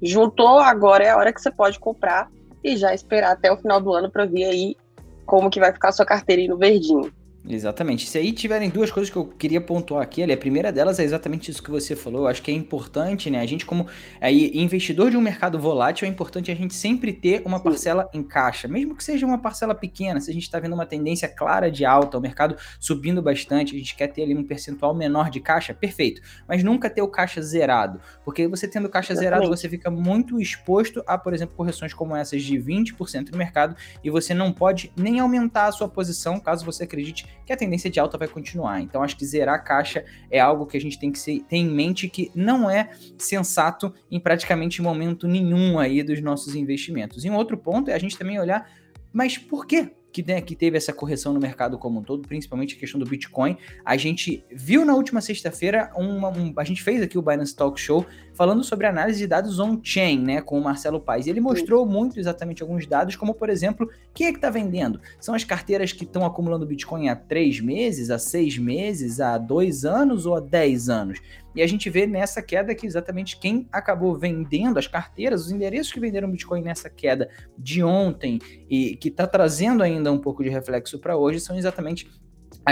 juntou, 0.02 0.58
agora 0.58 1.04
é 1.04 1.10
a 1.10 1.16
hora 1.16 1.32
que 1.32 1.40
você 1.40 1.50
pode 1.50 1.78
comprar 1.80 2.28
e 2.62 2.76
já 2.76 2.94
esperar 2.94 3.32
até 3.32 3.50
o 3.50 3.56
final 3.56 3.80
do 3.80 3.92
ano 3.92 4.10
para 4.10 4.26
ver 4.26 4.44
aí 4.44 4.76
como 5.24 5.50
que 5.50 5.60
vai 5.60 5.72
ficar 5.72 5.88
a 5.88 5.92
sua 5.92 6.06
carteirinha 6.06 6.50
no 6.50 6.58
verdinho. 6.58 7.12
Exatamente. 7.50 8.06
Se 8.06 8.18
aí 8.18 8.30
tiverem 8.30 8.68
duas 8.68 8.90
coisas 8.90 9.10
que 9.10 9.16
eu 9.16 9.24
queria 9.24 9.60
pontuar 9.60 10.02
aqui, 10.02 10.22
ali, 10.22 10.34
a 10.34 10.36
primeira 10.36 10.70
delas 10.70 10.98
é 10.98 11.04
exatamente 11.04 11.50
isso 11.50 11.62
que 11.62 11.70
você 11.70 11.96
falou. 11.96 12.22
Eu 12.22 12.28
acho 12.28 12.42
que 12.42 12.50
é 12.50 12.54
importante, 12.54 13.30
né? 13.30 13.40
A 13.40 13.46
gente, 13.46 13.64
como 13.64 13.86
aí, 14.20 14.50
investidor 14.54 15.10
de 15.10 15.16
um 15.16 15.20
mercado 15.20 15.58
volátil, 15.58 16.06
é 16.06 16.10
importante 16.10 16.50
a 16.50 16.54
gente 16.54 16.74
sempre 16.74 17.10
ter 17.10 17.42
uma 17.46 17.58
parcela 17.58 18.06
em 18.12 18.22
caixa, 18.22 18.68
mesmo 18.68 18.94
que 18.94 19.02
seja 19.02 19.24
uma 19.24 19.38
parcela 19.38 19.74
pequena. 19.74 20.20
Se 20.20 20.30
a 20.30 20.34
gente 20.34 20.42
está 20.42 20.60
vendo 20.60 20.74
uma 20.74 20.84
tendência 20.84 21.26
clara 21.26 21.70
de 21.70 21.86
alta, 21.86 22.18
o 22.18 22.20
mercado 22.20 22.54
subindo 22.78 23.22
bastante, 23.22 23.74
a 23.74 23.78
gente 23.78 23.96
quer 23.96 24.08
ter 24.08 24.24
ali 24.24 24.36
um 24.36 24.44
percentual 24.44 24.94
menor 24.94 25.30
de 25.30 25.40
caixa, 25.40 25.72
perfeito. 25.72 26.20
Mas 26.46 26.62
nunca 26.62 26.90
ter 26.90 27.00
o 27.00 27.08
caixa 27.08 27.40
zerado, 27.40 27.98
porque 28.26 28.46
você 28.46 28.68
tendo 28.68 28.90
caixa 28.90 29.14
exatamente. 29.14 29.40
zerado, 29.40 29.56
você 29.56 29.68
fica 29.70 29.90
muito 29.90 30.38
exposto 30.38 31.02
a, 31.06 31.16
por 31.16 31.32
exemplo, 31.32 31.56
correções 31.56 31.94
como 31.94 32.14
essas 32.14 32.42
de 32.42 32.58
20% 32.58 33.30
no 33.32 33.38
mercado 33.38 33.74
e 34.04 34.10
você 34.10 34.34
não 34.34 34.52
pode 34.52 34.92
nem 34.94 35.18
aumentar 35.18 35.66
a 35.68 35.72
sua 35.72 35.88
posição 35.88 36.38
caso 36.38 36.62
você 36.62 36.84
acredite 36.84 37.26
que 37.46 37.52
a 37.52 37.56
tendência 37.56 37.90
de 37.90 37.98
alta 37.98 38.18
vai 38.18 38.28
continuar. 38.28 38.80
Então 38.80 39.02
acho 39.02 39.16
que 39.16 39.24
zerar 39.24 39.54
a 39.54 39.58
caixa 39.58 40.04
é 40.30 40.38
algo 40.38 40.66
que 40.66 40.76
a 40.76 40.80
gente 40.80 40.98
tem 40.98 41.10
que 41.10 41.18
ser, 41.18 41.40
ter 41.44 41.56
em 41.56 41.68
mente 41.68 42.08
que 42.08 42.30
não 42.34 42.68
é 42.68 42.90
sensato 43.16 43.92
em 44.10 44.20
praticamente 44.20 44.82
momento 44.82 45.26
nenhum 45.26 45.78
aí 45.78 46.02
dos 46.02 46.20
nossos 46.20 46.54
investimentos. 46.54 47.24
E 47.24 47.30
um 47.30 47.36
outro 47.36 47.56
ponto 47.56 47.90
é 47.90 47.94
a 47.94 47.98
gente 47.98 48.18
também 48.18 48.38
olhar, 48.38 48.70
mas 49.12 49.38
por 49.38 49.66
quê? 49.66 49.92
Que, 50.12 50.22
né, 50.26 50.40
que 50.40 50.56
teve 50.56 50.76
essa 50.76 50.92
correção 50.92 51.32
no 51.32 51.40
mercado 51.40 51.78
como 51.78 52.00
um 52.00 52.02
todo, 52.02 52.26
principalmente 52.26 52.74
a 52.74 52.78
questão 52.78 52.98
do 52.98 53.06
Bitcoin. 53.06 53.56
A 53.84 53.96
gente 53.96 54.44
viu 54.50 54.84
na 54.84 54.94
última 54.94 55.20
sexta-feira, 55.20 55.90
um, 55.96 56.54
a 56.56 56.64
gente 56.64 56.82
fez 56.82 57.02
aqui 57.02 57.18
o 57.18 57.22
Binance 57.22 57.54
Talk 57.54 57.78
Show 57.80 58.06
falando 58.32 58.62
sobre 58.62 58.86
análise 58.86 59.18
de 59.18 59.26
dados 59.26 59.58
on-chain, 59.58 60.20
né, 60.20 60.40
com 60.40 60.58
o 60.58 60.62
Marcelo 60.62 61.00
Paes. 61.00 61.26
Ele 61.26 61.40
mostrou 61.40 61.84
muito 61.84 62.18
exatamente 62.18 62.62
alguns 62.62 62.86
dados, 62.86 63.16
como 63.16 63.34
por 63.34 63.50
exemplo, 63.50 63.90
quem 64.14 64.28
é 64.28 64.30
que 64.30 64.38
está 64.38 64.50
vendendo? 64.50 65.00
São 65.20 65.34
as 65.34 65.44
carteiras 65.44 65.92
que 65.92 66.04
estão 66.04 66.24
acumulando 66.24 66.66
Bitcoin 66.66 67.08
há 67.08 67.16
três 67.16 67.60
meses, 67.60 68.10
há 68.10 68.18
seis 68.18 68.56
meses, 68.56 69.20
há 69.20 69.36
dois 69.36 69.84
anos 69.84 70.24
ou 70.24 70.36
há 70.36 70.40
dez 70.40 70.88
anos? 70.88 71.20
E 71.54 71.62
a 71.62 71.66
gente 71.66 71.88
vê 71.90 72.06
nessa 72.06 72.42
queda 72.42 72.74
que 72.74 72.86
exatamente 72.86 73.38
quem 73.38 73.68
acabou 73.72 74.16
vendendo 74.16 74.78
as 74.78 74.86
carteiras, 74.86 75.46
os 75.46 75.50
endereços 75.50 75.92
que 75.92 76.00
venderam 76.00 76.30
Bitcoin 76.30 76.62
nessa 76.62 76.88
queda 76.88 77.28
de 77.58 77.82
ontem 77.82 78.38
e 78.68 78.96
que 78.96 79.08
está 79.08 79.26
trazendo 79.26 79.82
ainda 79.82 80.12
um 80.12 80.18
pouco 80.18 80.42
de 80.42 80.50
reflexo 80.50 80.98
para 80.98 81.16
hoje, 81.16 81.40
são 81.40 81.56
exatamente 81.56 82.08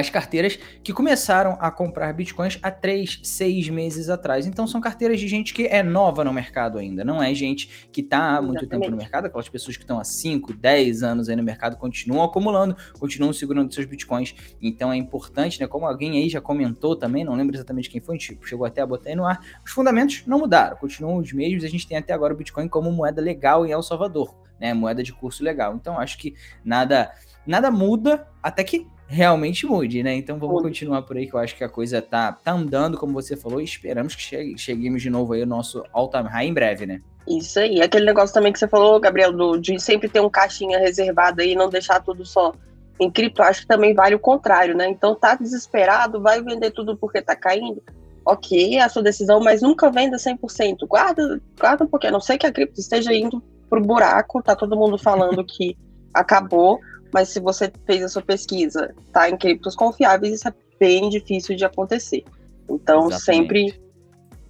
as 0.01 0.11
carteiras 0.11 0.59
que 0.85 0.93
começaram 0.93 1.57
a 1.59 1.71
comprar 1.71 2.13
bitcoins 2.13 2.59
há 2.63 2.71
3, 2.71 3.21
6 3.23 3.71
meses 3.71 4.11
atrás. 4.11 4.47
Então 4.47 4.67
são 4.67 4.79
carteiras 4.79 5.19
de 5.19 5.27
gente 5.27 5.55
que 5.55 5.67
é 5.67 5.83
nova 5.83 6.23
no 6.23 6.35
mercado 6.35 6.79
ainda, 6.79 7.03
não 7.03 7.23
é 7.23 7.35
gente 7.35 7.89
que 7.91 8.03
está 8.03 8.37
há 8.37 8.43
muito 8.43 8.59
Exatamente. 8.59 8.83
tempo 8.83 8.91
no 8.91 8.97
mercado, 8.99 9.25
aquelas 9.25 9.49
pessoas 9.49 9.75
que 9.75 9.85
estão 9.85 9.99
há 9.99 10.05
5, 10.05 10.53
10 10.53 11.03
anos 11.03 11.31
aí 11.31 11.37
no 11.37 11.43
mercado 11.43 11.79
continuam 11.79 12.23
acumulando, 12.23 12.77
continuam 12.99 13.33
segurando 13.33 13.73
seus 13.73 13.87
bitcoins. 13.87 14.35
Então 14.61 14.93
é 14.93 14.97
importante, 14.97 15.59
né? 15.59 15.67
Como 15.67 15.87
alguém 15.87 16.19
aí 16.19 16.29
já 16.29 16.43
comentou 16.43 16.95
também, 16.95 17.25
não 17.25 17.35
lembro 17.35 17.57
exatamente 17.57 17.89
quem 17.89 18.01
foi, 18.01 18.19
tipo, 18.19 18.47
chegou 18.47 18.67
até 18.67 18.83
a 18.83 18.87
botar 18.87 19.09
aí 19.09 19.17
no 19.17 19.25
ar, 19.25 19.41
os 19.65 19.71
fundamentos 19.73 20.25
não 20.27 20.41
mudaram, 20.41 20.77
continuam 20.77 21.17
os 21.17 21.33
mesmos. 21.33 21.65
A 21.65 21.69
gente 21.69 21.89
tem 21.89 21.97
até 21.97 22.13
agora 22.13 22.35
o 22.35 22.37
Bitcoin 22.37 22.69
como 22.69 22.93
moeda 22.93 23.23
legal 23.23 23.65
em 23.65 23.71
El 23.71 23.83
Salvador, 23.83 24.35
né? 24.61 24.75
Moeda 24.75 25.03
de 25.03 25.15
curso 25.15 25.43
legal. 25.43 25.75
Então 25.75 25.99
acho 25.99 26.19
que 26.19 26.35
nada 26.63 27.11
nada 27.47 27.71
muda 27.71 28.27
até 28.43 28.63
que 28.65 28.87
realmente 29.09 29.67
mude, 29.67 30.03
né? 30.03 30.15
Então 30.15 30.39
vamos 30.39 30.63
continuar 30.63 31.03
por 31.03 31.17
aí, 31.17 31.27
que 31.27 31.35
eu 31.35 31.41
acho 31.41 31.57
que 31.57 31.65
a 31.65 31.69
coisa 31.69 32.03
tá, 32.03 32.33
tá 32.33 32.53
andando, 32.53 32.99
como 32.99 33.13
você 33.13 33.37
falou, 33.37 33.61
e 33.61 33.65
esperamos 33.65 34.15
que 34.15 34.23
chegue, 34.23 34.59
cheguemos 34.59 35.03
de 35.03 35.11
novo 35.11 35.33
aí 35.33 35.43
o 35.43 35.47
nosso 35.47 35.85
all-time 35.93 36.29
high 36.29 36.47
em 36.47 36.55
breve, 36.55 36.87
né? 36.87 37.01
Isso 37.27 37.59
aí. 37.59 37.81
Aquele 37.81 38.05
negócio 38.05 38.35
também 38.35 38.53
que 38.53 38.59
você 38.59 38.69
falou, 38.69 39.01
Gabriel, 39.01 39.33
do, 39.33 39.57
de 39.59 39.79
sempre 39.81 40.09
ter 40.09 40.21
um 40.21 40.31
caixinha 40.31 40.79
reservado 40.79 41.41
aí 41.41 41.53
e 41.53 41.57
não 41.57 41.69
deixar 41.69 42.01
tudo 42.01 42.25
só 42.25 42.53
em 42.99 43.11
cripto, 43.11 43.43
acho 43.43 43.63
que 43.63 43.67
também 43.67 43.95
vale 43.95 44.15
o 44.15 44.19
contrário, 44.19 44.75
né? 44.75 44.89
Então 44.89 45.15
tá 45.15 45.35
desesperado, 45.35 46.21
vai 46.21 46.43
vender 46.43 46.71
tudo 46.71 46.97
porque 46.97 47.21
tá 47.21 47.37
caindo. 47.37 47.83
Ok, 48.25 48.77
é 48.77 48.81
a 48.81 48.89
sua 48.89 49.03
decisão, 49.03 49.39
mas 49.41 49.63
nunca 49.63 49.91
venda 49.91 50.17
100%. 50.17 50.87
Guarda, 50.89 51.41
guarda 51.59 51.87
porque 51.87 52.07
a 52.07 52.11
não 52.11 52.21
sei 52.21 52.39
que 52.39 52.47
a 52.47 52.53
cripto 52.53 52.81
esteja 52.81 53.13
indo 53.13 53.43
pro 53.69 53.81
buraco, 53.81 54.43
tá 54.43 54.57
todo 54.57 54.77
mundo 54.77 54.99
falando 54.99 55.45
que 55.45 55.77
acabou, 56.13 56.81
mas 57.13 57.29
se 57.29 57.41
você 57.41 57.73
fez 57.87 58.03
a 58.03 58.09
sua 58.09 58.23
pesquisa, 58.23 58.95
tá 59.13 59.29
em 59.29 59.37
criptos 59.37 59.75
confiáveis, 59.75 60.35
isso 60.35 60.49
é 60.49 60.55
bem 60.79 61.09
difícil 61.09 61.57
de 61.57 61.65
acontecer. 61.65 62.25
Então, 62.69 63.09
Exatamente. 63.09 63.23
sempre 63.25 63.81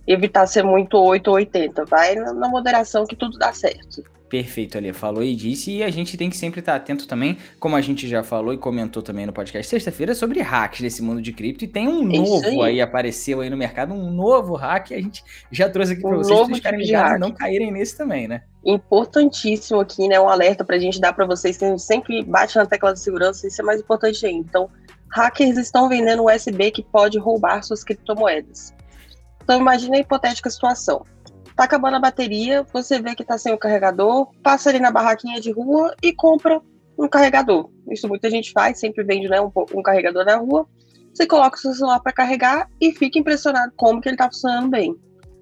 evitar 0.07 0.47
ser 0.47 0.63
muito 0.63 0.97
8 0.97 1.29
ou 1.29 1.35
80. 1.35 1.85
Vai 1.85 2.15
na 2.15 2.49
moderação 2.49 3.07
que 3.07 3.17
tudo 3.17 3.39
dá 3.39 3.53
certo. 3.53 4.03
Perfeito, 4.29 4.77
ali 4.77 4.93
falou 4.93 5.23
e 5.23 5.37
disse, 5.37 5.71
e 5.71 5.83
a 5.85 5.91
gente 5.91 6.17
tem 6.17 6.29
que 6.29 6.37
sempre 6.37 6.59
estar 6.59 6.75
atento 6.75 7.07
também, 7.07 7.39
como 7.61 7.77
a 7.77 7.81
gente 7.81 8.09
já 8.09 8.25
falou 8.25 8.53
e 8.53 8.59
comentou 8.59 9.01
também 9.01 9.25
no 9.25 9.33
podcast 9.33 9.69
sexta-feira, 9.69 10.17
sobre 10.17 10.41
hacks 10.41 10.81
desse 10.81 11.01
mundo 11.01 11.23
de 11.23 11.33
cripto, 11.33 11.65
e 11.65 11.69
tem 11.69 11.87
um 11.87 12.03
novo 12.03 12.63
aí. 12.63 12.73
aí. 12.73 12.81
apareceu 12.81 13.41
aí 13.41 13.49
no 13.49 13.57
mercado, 13.57 13.95
um 13.95 14.11
novo 14.11 14.55
hack, 14.55 14.91
a 14.93 15.01
gente 15.01 15.23
já 15.51 15.69
trouxe 15.69 15.93
aqui 15.93 16.05
um 16.05 16.09
para 16.09 16.19
vocês, 16.19 16.39
vocês 16.39 16.57
ficarem 16.57 16.81
ligados 16.81 17.17
e 17.17 17.21
não 17.21 17.31
caírem 17.31 17.71
nesse 17.71 17.97
também, 17.97 18.27
né? 18.27 18.43
Importantíssimo 18.65 19.79
aqui, 19.79 20.09
né, 20.09 20.19
um 20.19 20.29
alerta 20.29 20.65
para 20.65 20.75
a 20.75 20.81
gente 20.81 21.01
dar 21.01 21.13
para 21.13 21.25
vocês, 21.25 21.57
tem 21.57 21.79
sempre 21.79 22.25
bate 22.25 22.57
na 22.57 22.67
tecla 22.67 22.93
de 22.93 22.99
segurança, 22.99 23.47
isso 23.47 23.63
é 23.63 23.65
mais 23.65 23.81
importante 23.81 24.27
ainda. 24.27 24.45
Então, 24.49 24.71
hackers 25.09 25.57
estão 25.57 25.89
vendendo 25.89 26.25
USB 26.25 26.73
que 26.73 26.83
pode 26.83 27.17
roubar 27.17 27.63
suas 27.63 27.85
criptomoedas. 27.85 28.75
Então, 29.45 29.57
imagine 29.61 29.99
a 29.99 30.01
hipotética 30.01 30.51
situação 30.51 31.07
Tá 31.57 31.65
acabando 31.65 31.97
a 31.97 32.01
bateria, 32.01 32.67
você 32.71 33.01
vê 33.01 33.15
que 33.15 33.25
tá 33.25 33.39
sem 33.39 33.55
o 33.55 33.59
carregador, 33.59 34.31
passa 34.43 34.69
ali 34.69 34.79
na 34.79 34.91
barraquinha 34.91 35.41
de 35.41 35.51
rua 35.51 35.97
e 36.03 36.13
compra 36.13 36.61
um 36.99 37.09
carregador. 37.09 37.71
Isso 37.91 38.07
muita 38.07 38.29
gente 38.29 38.53
faz, 38.53 38.79
sempre 38.79 39.03
vende 39.03 39.27
né, 39.27 39.41
um, 39.41 39.51
um 39.75 39.83
carregador 39.83 40.23
na 40.27 40.37
rua. 40.37 40.69
Você 41.15 41.27
coloca 41.27 41.57
o 41.57 41.59
seu 41.59 41.73
celular 41.73 41.99
para 42.01 42.13
carregar 42.13 42.69
e 42.79 42.93
fica 42.93 43.19
impressionado 43.19 43.73
como 43.75 44.03
que 44.03 44.09
ele 44.11 44.19
tá 44.19 44.27
funcionando 44.27 44.69
bem. 44.69 44.95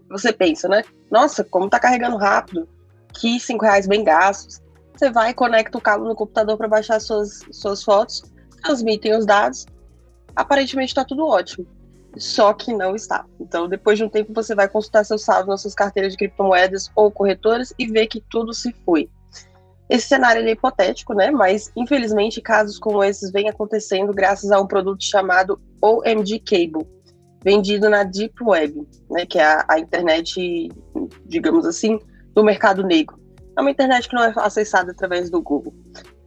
Você 0.08 0.32
pensa, 0.32 0.68
né? 0.68 0.84
Nossa, 1.10 1.42
como 1.42 1.68
tá 1.68 1.80
carregando 1.80 2.16
rápido, 2.16 2.68
que 3.12 3.40
cinco 3.40 3.64
reais 3.64 3.88
bem 3.88 4.04
gastos. 4.04 4.62
Você 4.94 5.10
vai 5.10 5.34
conecta 5.34 5.76
o 5.76 5.80
cabo 5.80 6.04
no 6.04 6.14
computador 6.14 6.56
para 6.56 6.68
baixar 6.68 7.00
suas, 7.00 7.40
suas 7.50 7.82
fotos, 7.82 8.22
transmitem 8.62 9.16
os 9.18 9.26
dados. 9.26 9.66
Aparentemente 10.36 10.90
está 10.90 11.04
tudo 11.04 11.26
ótimo 11.26 11.66
só 12.16 12.52
que 12.52 12.72
não 12.72 12.94
está. 12.94 13.24
Então, 13.40 13.68
depois 13.68 13.98
de 13.98 14.04
um 14.04 14.08
tempo, 14.08 14.32
você 14.34 14.54
vai 14.54 14.68
consultar 14.68 15.04
seu 15.04 15.18
saldo 15.18 15.48
nas 15.48 15.62
suas 15.62 15.74
carteiras 15.74 16.12
de 16.12 16.18
criptomoedas 16.18 16.90
ou 16.94 17.10
corretoras 17.10 17.72
e 17.78 17.86
ver 17.86 18.06
que 18.06 18.20
tudo 18.30 18.52
se 18.52 18.72
foi. 18.84 19.08
Esse 19.88 20.08
cenário 20.08 20.46
é 20.46 20.50
hipotético, 20.50 21.12
né? 21.14 21.30
Mas 21.30 21.70
infelizmente 21.76 22.40
casos 22.40 22.78
como 22.78 23.04
esses 23.04 23.30
vêm 23.30 23.48
acontecendo 23.48 24.12
graças 24.14 24.50
a 24.50 24.60
um 24.60 24.66
produto 24.66 25.04
chamado 25.04 25.60
OMG 25.82 26.40
Cable, 26.40 26.88
vendido 27.44 27.90
na 27.90 28.02
Deep 28.02 28.42
Web, 28.42 28.86
né? 29.10 29.26
Que 29.26 29.38
é 29.38 29.44
a, 29.44 29.64
a 29.68 29.78
internet, 29.78 30.68
digamos 31.26 31.66
assim, 31.66 31.98
do 32.34 32.42
mercado 32.42 32.82
negro. 32.82 33.18
É 33.56 33.60
uma 33.60 33.70
internet 33.70 34.08
que 34.08 34.14
não 34.14 34.24
é 34.24 34.32
acessada 34.36 34.92
através 34.92 35.30
do 35.30 35.40
Google. 35.40 35.74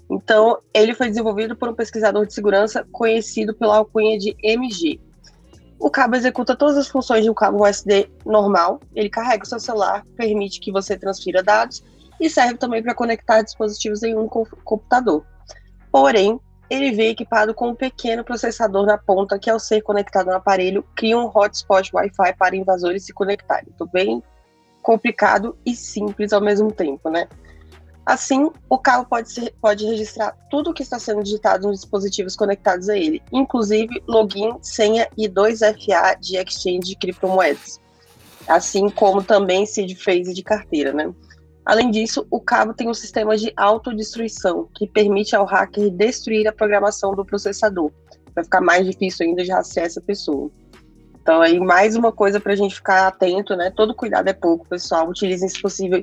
Então, 0.10 0.60
ele 0.74 0.94
foi 0.94 1.10
desenvolvido 1.10 1.56
por 1.56 1.68
um 1.68 1.74
pesquisador 1.74 2.26
de 2.26 2.34
segurança 2.34 2.88
conhecido 2.92 3.54
pela 3.54 3.78
alcunha 3.78 4.18
de 4.18 4.36
MG, 4.42 5.02
o 5.80 5.90
cabo 5.90 6.16
executa 6.16 6.56
todas 6.56 6.78
as 6.78 6.88
funções 6.88 7.24
de 7.24 7.30
um 7.30 7.34
cabo 7.34 7.64
USB 7.64 8.10
normal. 8.26 8.80
Ele 8.96 9.10
carrega 9.10 9.44
o 9.44 9.48
seu 9.48 9.60
celular, 9.60 10.04
permite 10.16 10.60
que 10.60 10.72
você 10.72 10.98
transfira 10.98 11.44
dados 11.44 11.84
e 12.20 12.30
serve 12.30 12.56
também 12.58 12.82
para 12.82 12.96
conectar 12.96 13.42
dispositivos 13.42 14.02
em 14.04 14.16
um 14.16 14.28
computador. 14.28 15.26
Porém, 15.92 16.40
ele 16.70 16.92
vem 16.92 17.10
equipado 17.10 17.54
com 17.54 17.70
um 17.70 17.76
pequeno 17.76 18.24
processador 18.24 18.86
na 18.86 18.98
ponta 18.98 19.40
que, 19.40 19.50
ao 19.50 19.60
ser 19.60 19.82
conectado 19.82 20.28
no 20.28 20.34
aparelho, 20.34 20.84
cria 20.96 21.18
um 21.18 21.32
hotspot 21.34 21.92
Wi-Fi 21.94 22.34
para 22.38 22.56
invasores 22.56 23.06
se 23.06 23.14
conectarem. 23.14 23.70
Então, 23.74 23.88
bem 23.88 24.22
complicado 24.82 25.58
e 25.66 25.76
simples 25.76 26.34
ao 26.34 26.42
mesmo 26.42 26.72
tempo, 26.72 27.10
né? 27.10 27.28
Assim, 28.08 28.50
o 28.70 28.78
cabo 28.78 29.06
pode, 29.06 29.30
ser, 29.30 29.54
pode 29.60 29.86
registrar 29.86 30.32
tudo 30.50 30.70
o 30.70 30.74
que 30.74 30.82
está 30.82 30.98
sendo 30.98 31.22
digitado 31.22 31.68
nos 31.68 31.82
dispositivos 31.82 32.38
conectados 32.38 32.88
a 32.88 32.96
ele, 32.96 33.22
inclusive 33.34 34.02
login, 34.08 34.58
senha 34.62 35.10
e 35.18 35.28
2FA 35.28 36.18
de 36.18 36.38
exchange 36.38 36.88
de 36.88 36.96
criptomoedas, 36.96 37.82
assim 38.48 38.90
como 38.90 39.22
também 39.22 39.66
seed 39.66 39.94
phrase 39.98 40.34
de 40.34 40.42
carteira, 40.42 40.94
né? 40.94 41.14
Além 41.66 41.92
disso, 41.92 42.26
o 42.32 42.40
cabo 42.40 42.74
tem 42.74 42.88
um 42.88 42.94
sistema 42.94 43.36
de 43.36 43.52
autodestruição, 43.58 44.70
que 44.74 44.88
permite 44.88 45.36
ao 45.36 45.44
hacker 45.44 45.92
destruir 45.92 46.48
a 46.48 46.54
programação 46.54 47.14
do 47.14 47.26
processador, 47.26 47.92
para 48.34 48.46
ficar 48.46 48.62
mais 48.62 48.86
difícil 48.86 49.28
ainda 49.28 49.44
de 49.44 49.52
rastrear 49.52 49.86
essa 49.86 50.00
pessoa. 50.00 50.50
Então, 51.22 51.42
aí, 51.42 51.60
mais 51.60 51.98
uma 51.98 52.14
coisa 52.14 52.40
para 52.40 52.54
a 52.54 52.56
gente 52.56 52.76
ficar 52.76 53.06
atento, 53.06 53.54
né? 53.54 53.70
Todo 53.70 53.94
cuidado 53.94 54.30
é 54.30 54.34
pouco, 54.34 54.66
pessoal. 54.66 55.10
Utilizem, 55.10 55.50
se 55.50 55.62
possível, 55.62 56.02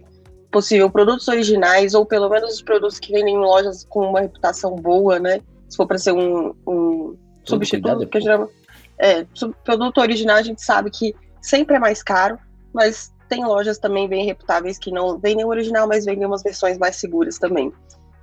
possível 0.54 0.88
produtos 0.88 1.26
originais 1.26 1.94
ou 1.94 2.06
pelo 2.06 2.28
menos 2.28 2.54
os 2.54 2.62
produtos 2.62 3.00
que 3.00 3.11
vendem 3.11 3.34
em 3.34 3.38
lojas 3.38 3.84
com 3.88 4.08
uma 4.08 4.20
reputação 4.20 4.76
boa, 4.76 5.18
né? 5.18 5.40
Se 5.68 5.76
for 5.76 5.87
para 5.87 5.99
ser 5.99 6.12
um, 6.12 6.54
um 6.64 7.16
substituto, 7.44 7.99
porque 7.99 8.20
geralmente 8.20 8.54
é, 8.99 9.26
produto 9.64 9.99
original 9.99 10.37
a 10.37 10.42
gente 10.42 10.62
sabe 10.62 10.90
que 10.90 11.12
sempre 11.42 11.75
é 11.75 11.78
mais 11.80 12.02
caro, 12.02 12.38
mas 12.73 13.12
tem 13.28 13.44
lojas 13.44 13.78
também 13.78 14.08
bem 14.08 14.25
reputáveis 14.25 14.78
que 14.78 14.92
não 14.92 15.18
vendem 15.18 15.44
o 15.44 15.49
original, 15.49 15.88
mas 15.88 16.04
vendem 16.04 16.25
umas 16.25 16.44
versões 16.44 16.78
mais 16.78 16.94
seguras 16.96 17.37
também. 17.37 17.73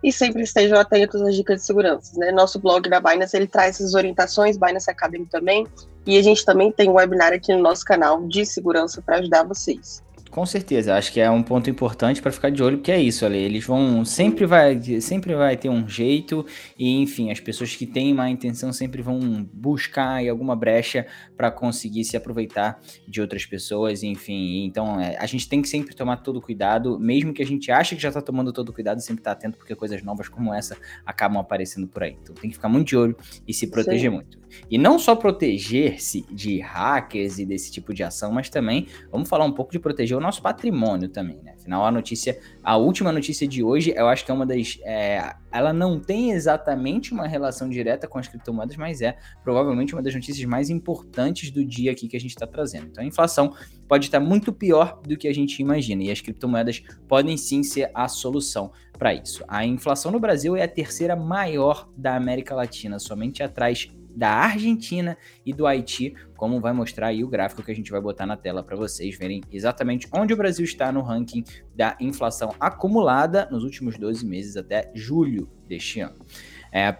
E 0.02 0.12
sempre 0.12 0.42
estejam 0.42 0.80
atentos 0.80 1.22
às 1.22 1.36
dicas 1.36 1.60
de 1.60 1.66
segurança, 1.66 2.18
né? 2.18 2.32
Nosso 2.32 2.60
blog 2.60 2.90
da 2.90 3.02
Binance, 3.02 3.36
ele 3.36 3.46
traz 3.46 3.76
essas 3.76 3.94
orientações, 3.94 4.58
Binance 4.58 4.90
Academy 4.90 5.28
também, 5.28 5.68
e 6.06 6.18
a 6.18 6.24
gente 6.24 6.46
também 6.46 6.72
tem 6.72 6.90
um 6.90 6.94
webinar 6.94 7.34
aqui 7.34 7.54
no 7.54 7.62
nosso 7.62 7.84
canal 7.84 8.26
de 8.26 8.46
segurança 8.46 9.02
para 9.02 9.18
ajudar 9.18 9.44
vocês. 9.44 10.02
Com 10.32 10.46
certeza, 10.46 10.96
acho 10.96 11.12
que 11.12 11.20
é 11.20 11.30
um 11.30 11.44
ponto 11.44 11.70
importante 11.70 12.22
para 12.22 12.32
ficar 12.32 12.50
de 12.50 12.64
olho, 12.64 12.78
porque 12.78 12.92
é 12.92 13.02
isso, 13.02 13.26
ali, 13.26 13.38
eles 13.38 13.66
vão 13.66 14.06
sempre 14.06 14.46
vai 14.46 14.82
sempre 15.02 15.36
vai 15.36 15.58
ter 15.58 15.68
um 15.68 15.86
jeito 15.86 16.46
e 16.80 17.02
enfim, 17.02 17.30
as 17.30 17.42
pessoas 17.42 17.76
que 17.76 17.86
têm 17.86 18.14
má 18.14 18.30
intenção 18.30 18.72
sempre 18.72 19.02
vão 19.02 19.20
buscar 19.52 20.26
alguma 20.30 20.56
brecha 20.56 21.06
para 21.36 21.52
conseguir 21.52 22.06
se 22.06 22.16
aproveitar 22.16 22.80
de 23.06 23.20
outras 23.20 23.46
pessoas, 23.46 24.04
enfim, 24.04 24.64
então 24.64 25.02
é, 25.02 25.18
a 25.18 25.26
gente 25.26 25.50
tem 25.50 25.62
que 25.62 25.68
sempre 25.68 25.94
tomar 25.94 26.18
todo 26.18 26.42
cuidado, 26.42 26.98
mesmo 26.98 27.34
que 27.34 27.42
a 27.42 27.46
gente 27.46 27.70
ache 27.70 27.98
que 27.98 28.02
já 28.02 28.08
está 28.08 28.22
tomando 28.22 28.54
todo 28.54 28.72
cuidado, 28.72 29.02
sempre 29.02 29.20
estar 29.20 29.36
tá 29.36 29.38
atento 29.38 29.58
porque 29.58 29.76
coisas 29.76 30.02
novas 30.02 30.30
como 30.30 30.54
essa 30.54 30.78
acabam 31.06 31.42
aparecendo 31.42 31.90
por 31.90 32.04
aí. 32.04 32.18
Então 32.22 32.34
tem 32.34 32.50
que 32.50 32.56
ficar 32.56 32.70
muito 32.70 32.88
de 32.88 32.96
olho 32.96 33.18
e 33.46 33.54
se 33.54 33.68
proteger 33.68 34.10
Sim. 34.10 34.16
muito. 34.16 34.41
E 34.70 34.78
não 34.78 34.98
só 34.98 35.16
proteger-se 35.16 36.26
de 36.32 36.60
hackers 36.60 37.40
e 37.40 37.46
desse 37.46 37.72
tipo 37.72 37.94
de 37.94 38.04
ação, 38.04 38.32
mas 38.32 38.50
também 38.50 38.88
vamos 39.12 39.30
falar 39.30 39.46
um 39.46 39.52
pouco 39.52 39.72
de 39.72 39.80
proteger 39.80 40.18
o 40.18 40.22
nosso 40.22 40.42
patrimônio 40.42 41.10
também, 41.10 41.42
né? 41.44 41.54
Afinal, 41.60 41.86
a 41.86 41.92
notícia, 41.92 42.40
a 42.64 42.78
última 42.78 43.12
notícia 43.12 43.48
de 43.48 43.64
hoje, 43.64 43.94
eu 43.96 44.08
acho 44.08 44.26
que 44.26 44.32
é 44.32 44.34
uma 44.34 44.46
das. 44.46 44.80
É, 44.84 45.36
ela 45.52 45.72
não 45.72 46.00
tem 46.00 46.32
exatamente 46.32 47.14
uma 47.14 47.28
relação 47.28 47.70
direta 47.70 48.08
com 48.08 48.18
as 48.18 48.28
criptomoedas, 48.28 48.78
mas 48.78 49.02
é 49.02 49.18
provavelmente 49.44 49.94
uma 49.94 50.02
das 50.02 50.16
notícias 50.16 50.46
mais 50.46 50.70
importantes 50.70 51.52
do 51.52 51.64
dia 51.64 51.92
aqui 51.92 52.08
que 52.08 52.18
a 52.18 52.20
gente 52.20 52.32
está 52.32 52.48
trazendo. 52.48 52.88
Então, 52.88 53.04
a 53.04 53.08
inflação 53.08 53.54
pode 53.88 54.06
estar 54.06 54.20
muito 54.20 54.52
pior 54.52 55.02
do 55.06 55.18
que 55.18 55.28
a 55.28 55.34
gente 55.34 55.62
imagina, 55.62 56.04
e 56.04 56.12
as 56.12 56.22
criptomoedas 56.22 56.82
podem 57.08 57.38
sim 57.38 57.62
ser 57.62 57.92
a 57.94 58.08
solução 58.08 58.72
para 58.98 59.14
isso. 59.14 59.44
A 59.48 59.66
inflação 59.66 60.12
no 60.12 60.20
Brasil 60.20 60.56
é 60.56 60.64
a 60.64 60.68
terceira 60.68 61.16
maior 61.16 61.90
da 61.98 62.16
América 62.16 62.56
Latina, 62.56 63.00
somente 63.00 63.44
atrás 63.44 63.92
da 64.16 64.30
Argentina 64.30 65.18
e 65.46 65.54
do 65.54 65.66
Haiti, 65.66 66.14
como 66.36 66.60
vai 66.60 66.74
mostrar 66.74 67.08
aí 67.08 67.24
o 67.24 67.28
gráfico 67.28 67.64
que 67.64 67.72
a 67.72 67.76
gente 67.76 67.92
vai 67.92 68.02
botar 68.02 68.26
na 68.26 68.38
tela 68.38 68.64
para 68.64 68.76
vocês 68.76 69.18
verem 69.18 69.42
exatamente 69.52 70.08
onde 70.14 70.34
o 70.34 70.38
Brasil 70.38 70.66
está 70.66 70.92
no 70.92 71.02
ranking 71.02 71.44
da 71.76 71.96
inflação 72.00 72.54
acumulada 72.60 73.48
nos 73.52 73.64
últimos 73.64 73.98
12 73.98 74.26
meses 74.26 74.58
até 74.58 74.92
julho 74.94 75.50
deste 75.68 76.00
ano. 76.00 76.26
É, 76.72 76.98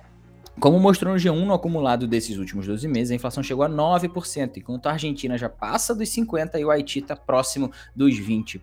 como 0.60 0.80
mostrou 0.80 1.14
no 1.14 1.20
G1, 1.20 1.46
no 1.46 1.54
acumulado 1.54 2.08
desses 2.08 2.38
últimos 2.38 2.68
12 2.68 2.88
meses, 2.88 3.12
a 3.12 3.16
inflação 3.16 3.42
chegou 3.42 3.64
a 3.64 3.70
9%, 3.70 4.58
enquanto 4.58 4.88
a 4.88 4.92
Argentina 4.92 5.38
já 5.38 5.50
passa 5.50 5.96
dos 5.96 6.10
50% 6.10 6.60
e 6.60 6.66
o 6.66 6.70
Haiti 6.70 7.00
está 7.00 7.16
próximo 7.16 7.72
dos 7.96 8.14
20%. 8.14 8.60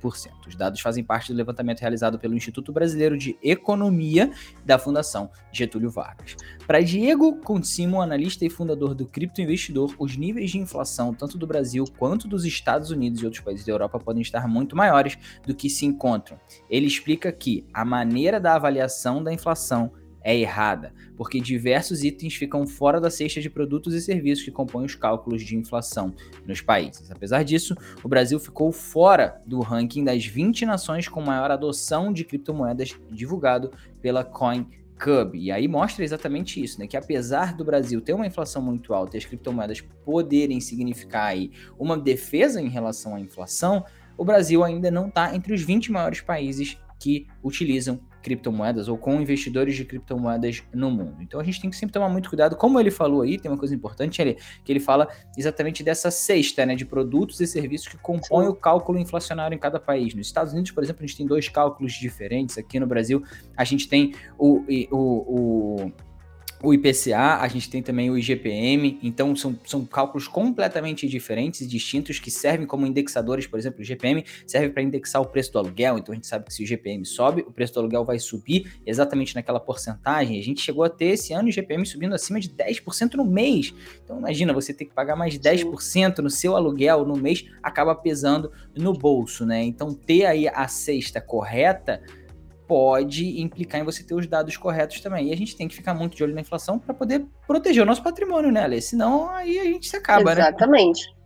Os 0.47 0.55
dados 0.55 0.81
fazem 0.81 1.03
parte 1.03 1.33
do 1.33 1.37
levantamento 1.37 1.81
realizado 1.81 2.19
pelo 2.19 2.35
Instituto 2.35 2.73
Brasileiro 2.73 3.17
de 3.17 3.37
Economia 3.43 4.31
da 4.65 4.79
Fundação 4.79 5.31
Getúlio 5.51 5.91
Vargas. 5.91 6.37
Para 6.67 6.81
Diego 6.81 7.37
Consimo, 7.41 8.01
analista 8.01 8.45
e 8.45 8.51
fundador 8.51 8.95
do 8.95 9.07
Cripto 9.07 9.41
Investidor, 9.41 9.95
os 9.99 10.17
níveis 10.17 10.51
de 10.51 10.59
inflação, 10.59 11.15
tanto 11.15 11.39
do 11.39 11.47
Brasil 11.47 11.85
quanto 11.99 12.29
dos 12.29 12.45
Estados 12.45 12.91
Unidos 12.91 13.23
e 13.23 13.25
outros 13.25 13.43
países 13.43 13.65
da 13.65 13.73
Europa, 13.73 13.99
podem 13.99 14.23
estar 14.23 14.47
muito 14.47 14.77
maiores 14.77 15.19
do 15.45 15.55
que 15.55 15.71
se 15.71 15.87
encontram. 15.87 16.39
Ele 16.69 16.87
explica 16.87 17.33
que 17.33 17.67
a 17.73 17.85
maneira 17.85 18.39
da 18.39 18.55
avaliação 18.55 19.23
da 19.23 19.33
inflação 19.33 19.91
é 20.29 20.37
errada, 20.37 20.93
porque 21.17 21.41
diversos 21.41 22.05
itens 22.05 22.35
ficam 22.35 22.67
fora 22.67 23.01
da 23.01 23.09
cesta 23.09 23.41
de 23.41 23.49
produtos 23.49 23.95
e 23.95 24.01
serviços 24.03 24.45
que 24.45 24.51
compõem 24.51 24.85
os 24.85 24.95
cálculos 24.95 25.43
de 25.43 25.57
inflação 25.57 26.15
nos 26.47 26.61
países. 26.61 27.11
Apesar 27.11 27.43
disso, 27.43 27.75
o 28.05 28.09
Brasil 28.09 28.39
ficou 28.39 28.71
fora 28.71 29.41
do 29.47 29.59
ranking 29.61 30.05
das 30.05 30.27
20 30.27 30.67
nações 30.67 31.09
com 31.09 31.23
maior 31.23 31.51
adoção 31.51 32.13
de 32.13 32.25
criptomoedas 32.25 32.95
divulgado 33.11 33.73
pela 34.03 34.23
Coin 34.23 34.67
Cub. 35.03 35.35
E 35.35 35.51
aí 35.51 35.67
mostra 35.67 36.05
exatamente 36.05 36.63
isso, 36.63 36.79
né? 36.79 36.87
Que 36.87 36.99
apesar 36.99 37.57
do 37.57 37.65
Brasil 37.65 37.99
ter 38.03 38.13
uma 38.13 38.27
inflação 38.27 38.61
muito 38.61 38.93
alta 38.93 39.17
e 39.17 39.19
as 39.19 39.25
criptomoedas 39.25 39.81
poderem 40.05 40.61
significar 40.61 41.29
aí 41.29 41.53
uma 41.79 41.97
defesa 41.97 42.61
em 42.61 42.69
relação 42.69 43.15
à 43.15 43.21
inflação, 43.21 43.83
o 44.15 44.27
Brasil 44.27 44.63
ainda 44.63 44.91
não 44.91 45.09
está 45.09 45.35
entre 45.35 45.55
os 45.55 45.63
20 45.63 45.91
maiores 45.91 46.21
países 46.21 46.77
que 47.01 47.27
utilizam 47.43 47.99
criptomoedas 48.29 48.89
ou 48.89 48.99
com 48.99 49.21
investidores 49.21 49.75
de 49.75 49.85
criptomoedas 49.85 50.63
no 50.75 50.91
mundo. 50.91 51.17
Então 51.21 51.41
a 51.41 51.45
gente 51.45 51.61
tem 51.61 51.71
que 51.71 51.77
sempre 51.77 51.95
tomar 51.95 52.11
muito 52.11 52.29
cuidado. 52.29 52.57
Como 52.57 52.79
ele 52.79 52.91
falou 52.91 53.23
aí, 53.23 53.39
tem 53.39 53.51
uma 53.51 53.57
coisa 53.57 53.75
importante 53.75 54.21
ali, 54.21 54.37
que 54.63 54.71
ele 54.71 54.81
fala 54.81 55.09
exatamente 55.37 55.83
dessa 55.83 56.11
cesta 56.11 56.67
né, 56.67 56.75
de 56.75 56.85
produtos 56.85 57.41
e 57.41 57.47
serviços 57.47 57.89
que 57.89 57.97
compõem 57.97 58.47
Sim. 58.47 58.53
o 58.53 58.55
cálculo 58.55 58.99
inflacionário 58.99 59.55
em 59.55 59.59
cada 59.59 59.81
país. 59.81 60.15
Nos 60.15 60.27
Estados 60.27 60.53
Unidos, 60.53 60.71
por 60.71 60.85
exemplo, 60.85 61.03
a 61.03 61.07
gente 61.07 61.17
tem 61.17 61.27
dois 61.27 61.49
cálculos 61.49 61.95
diferentes. 61.95 62.59
Aqui 62.59 62.79
no 62.79 62.87
Brasil, 62.87 63.23
a 63.57 63.65
gente 63.65 63.89
tem 63.89 64.15
o, 64.39 64.63
o, 64.91 65.85
o 65.87 65.93
o 66.63 66.75
IPCA, 66.75 67.39
a 67.41 67.49
gente 67.49 67.71
tem 67.71 67.83
também 67.83 68.11
o 68.11 68.19
IGPM, 68.19 68.99
então 69.03 69.35
são, 69.37 69.59
são 69.65 69.85
cálculos 69.85 70.27
completamente 70.27 71.09
diferentes 71.09 71.61
e 71.61 71.67
distintos 71.67 72.19
que 72.19 72.31
servem 72.31 72.67
como 72.67 72.85
indexadores, 72.85 73.47
por 73.47 73.59
exemplo, 73.59 73.79
o 73.79 73.83
IGPM 73.83 74.25
serve 74.47 74.71
para 74.71 74.83
indexar 74.83 75.23
o 75.23 75.27
preço 75.27 75.53
do 75.53 75.59
aluguel, 75.59 75.99
então 75.99 76.13
a 76.13 76.17
gente 76.17 76.27
sabe 76.27 76.47
que 76.47 76.55
se 76.55 76.63
o 76.63 76.65
IGPM 76.65 77.05
sobe, 77.05 77.43
o 77.43 77.53
preço 77.53 77.75
do 77.75 77.81
aluguel 77.81 78.05
vai 78.05 78.19
subir 78.19 78.73
exatamente 78.85 79.35
naquela 79.35 79.61
porcentagem. 79.61 80.39
A 80.39 80.43
gente 80.43 80.61
chegou 80.61 80.83
a 80.83 80.91
ter 80.91 81.07
esse 81.07 81.33
ano 81.33 81.47
o 81.47 81.49
IGPM 81.49 81.87
subindo 81.87 82.15
acima 82.15 82.41
de 82.41 82.49
10% 82.49 83.15
no 83.15 83.25
mês. 83.25 83.73
Então 84.03 84.19
imagina, 84.19 84.53
você 84.53 84.75
ter 84.75 84.85
que 84.85 84.95
pagar 84.95 85.15
mais 85.15 85.39
10% 85.39 86.19
no 86.19 86.31
seu 86.31 86.57
aluguel 86.57 87.05
no 87.05 87.17
mês, 87.17 87.45
acaba 87.63 87.95
pesando 87.95 88.51
no 88.77 88.93
bolso, 88.93 89.47
né? 89.47 89.63
Então 89.63 89.95
ter 89.95 90.25
aí 90.27 90.49
a 90.49 90.67
cesta 90.67 91.21
correta 91.21 92.03
pode 92.69 93.41
implicar 93.41 93.81
em 93.81 93.85
você 93.85 94.05
ter 94.05 94.15
os 94.15 94.27
dados 94.27 94.57
corretos 94.59 95.01
também. 95.01 95.29
E 95.29 95.33
a 95.33 95.37
gente 95.37 95.57
tem 95.57 95.67
que 95.67 95.75
ficar 95.75 95.95
muito 95.95 96.15
de 96.15 96.23
olho 96.23 96.35
na 96.35 96.43
inflação 96.43 96.79
para 96.79 96.93
poder 96.93 97.25
proteger 97.47 97.83
o 97.83 97.87
nosso 97.87 98.03
patrimônio, 98.03 98.53
né, 98.53 98.63
Ale? 98.63 98.83
Senão 98.83 99.31
aí 99.31 99.59
a 99.59 99.65
gente 99.65 99.89
se 99.89 99.97
acaba, 99.97 100.33
Exatamente. 100.33 100.37
né? 100.37 100.49
Exatamente. 100.49 101.19